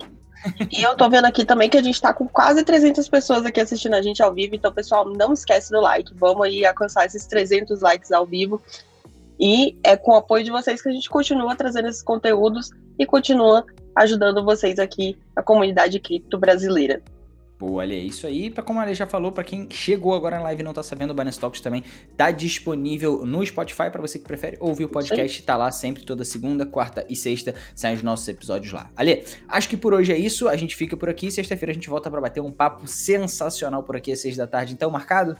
E 0.71 0.83
eu 0.83 0.97
tô 0.97 1.09
vendo 1.11 1.25
aqui 1.25 1.45
também 1.45 1.69
que 1.69 1.77
a 1.77 1.83
gente 1.83 2.01
tá 2.01 2.13
com 2.13 2.27
quase 2.29 2.63
300 2.65 3.09
pessoas 3.09 3.45
aqui 3.45 3.61
assistindo 3.61 3.95
a 3.95 4.03
gente 4.03 4.23
ao 4.23 4.33
vivo, 4.33 4.55
então, 4.55 4.73
pessoal, 4.73 5.05
não 5.05 5.33
esquece 5.33 5.71
do 5.71 5.81
like. 5.81 6.13
Vamos 6.15 6.47
aí 6.47 6.65
alcançar 6.65 7.07
esses 7.07 7.27
300 7.27 7.81
likes 7.81 8.13
ao 8.13 8.25
vivo. 8.25 8.63
E 9.39 9.77
é 9.85 9.97
com 9.97 10.13
o 10.13 10.17
apoio 10.17 10.45
de 10.45 10.51
vocês 10.51 10.83
que 10.83 10.89
a 10.89 10.93
gente 10.93 11.09
continua 11.09 11.55
trazendo 11.55 11.89
esses 11.89 12.03
conteúdos 12.03 12.71
e 12.99 13.07
continua 13.07 13.65
ajudando 13.95 14.45
vocês 14.45 14.79
aqui, 14.79 15.19
a 15.35 15.43
comunidade 15.43 15.99
cripto 16.01 16.39
brasileira. 16.39 17.03
Boa, 17.59 17.83
olha, 17.83 17.93
é 17.93 17.99
isso 17.99 18.25
aí. 18.25 18.51
Pra, 18.51 18.63
como 18.63 18.79
a 18.79 18.83
Ale 18.83 18.95
já 18.95 19.07
falou, 19.07 19.33
para 19.33 19.43
quem 19.43 19.69
chegou 19.69 20.15
agora 20.15 20.37
na 20.37 20.45
live 20.45 20.61
e 20.61 20.65
não 20.65 20.73
tá 20.73 20.81
sabendo, 20.81 21.11
o 21.11 21.15
Binance 21.15 21.41
Talks 21.41 21.61
também 21.61 21.83
tá 22.17 22.31
disponível 22.31 23.27
no 23.27 23.45
Spotify 23.45 23.91
para 23.91 24.01
você 24.01 24.17
que 24.17 24.25
prefere 24.25 24.57
ouvir 24.61 24.85
o 24.85 24.89
podcast. 24.89 25.43
Tá 25.43 25.57
lá 25.57 25.73
sempre, 25.73 26.05
toda 26.05 26.25
segunda, 26.25 26.65
quarta 26.65 27.05
e 27.09 27.17
sexta, 27.17 27.57
saem 27.75 27.97
os 27.97 28.03
nossos 28.03 28.29
episódios 28.29 28.73
lá. 28.73 28.89
Ale, 28.97 29.25
acho 29.49 29.69
que 29.69 29.77
por 29.77 29.93
hoje 29.93 30.13
é 30.13 30.17
isso. 30.17 30.49
A 30.49 30.57
gente 30.57 30.77
fica 30.77 30.97
por 30.97 31.09
aqui. 31.09 31.33
Sexta-feira 31.33 31.73
a 31.73 31.75
gente 31.75 31.91
volta 31.91 32.09
para 32.09 32.21
bater 32.21 32.41
um 32.41 32.53
papo 32.53 32.87
sensacional 32.87 33.83
por 33.83 33.97
aqui 33.97 34.13
às 34.13 34.21
seis 34.21 34.37
da 34.37 34.47
tarde. 34.47 34.73
Então, 34.73 34.89
marcado? 34.89 35.37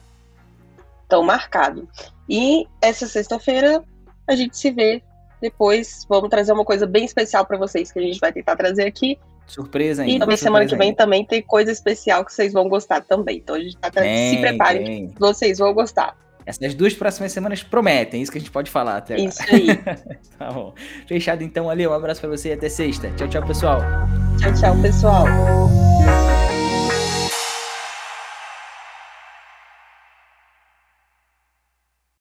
Então, 1.05 1.23
marcado. 1.23 1.87
E 2.27 2.67
essa 2.81 3.07
sexta-feira 3.07 3.81
a 4.27 4.35
gente 4.35 4.57
se 4.57 4.71
vê 4.71 5.01
depois. 5.41 6.05
Vamos 6.09 6.29
trazer 6.29 6.51
uma 6.51 6.65
coisa 6.65 6.85
bem 6.85 7.05
especial 7.05 7.45
para 7.45 7.57
vocês 7.57 7.93
que 7.93 7.99
a 7.99 8.01
gente 8.01 8.19
vai 8.19 8.33
tentar 8.33 8.57
trazer 8.57 8.85
aqui 8.85 9.17
Surpresa 9.51 10.03
ainda. 10.03 10.15
E 10.15 10.19
também 10.19 10.37
semana 10.37 10.65
que 10.65 10.75
vem 10.75 10.89
ainda. 10.89 10.97
também 10.97 11.25
tem 11.25 11.41
coisa 11.41 11.71
especial 11.71 12.23
que 12.23 12.33
vocês 12.33 12.53
vão 12.53 12.69
gostar 12.69 13.01
também. 13.01 13.37
Então 13.37 13.55
a 13.55 13.59
gente 13.59 13.77
tá 13.77 13.89
tem, 13.89 14.35
se 14.35 14.41
preparem, 14.41 15.13
vocês 15.17 15.57
vão 15.57 15.73
gostar. 15.73 16.15
Essas 16.45 16.73
duas 16.73 16.95
próximas 16.95 17.31
semanas 17.31 17.61
prometem, 17.61 18.23
isso 18.23 18.31
que 18.31 18.39
a 18.39 18.41
gente 18.41 18.49
pode 18.49 18.71
falar 18.71 18.97
até 18.97 19.17
Isso 19.17 19.39
aí. 19.53 19.67
tá 20.37 20.51
bom. 20.51 20.73
Fechado 21.07 21.43
então, 21.43 21.69
ali. 21.69 21.85
Um 21.87 21.93
abraço 21.93 22.21
para 22.21 22.29
você 22.29 22.49
e 22.49 22.53
até 22.53 22.69
sexta. 22.69 23.11
Tchau, 23.11 23.27
tchau, 23.27 23.45
pessoal. 23.45 23.81
Tchau, 24.39 24.53
tchau, 24.53 24.81
pessoal. 24.81 25.25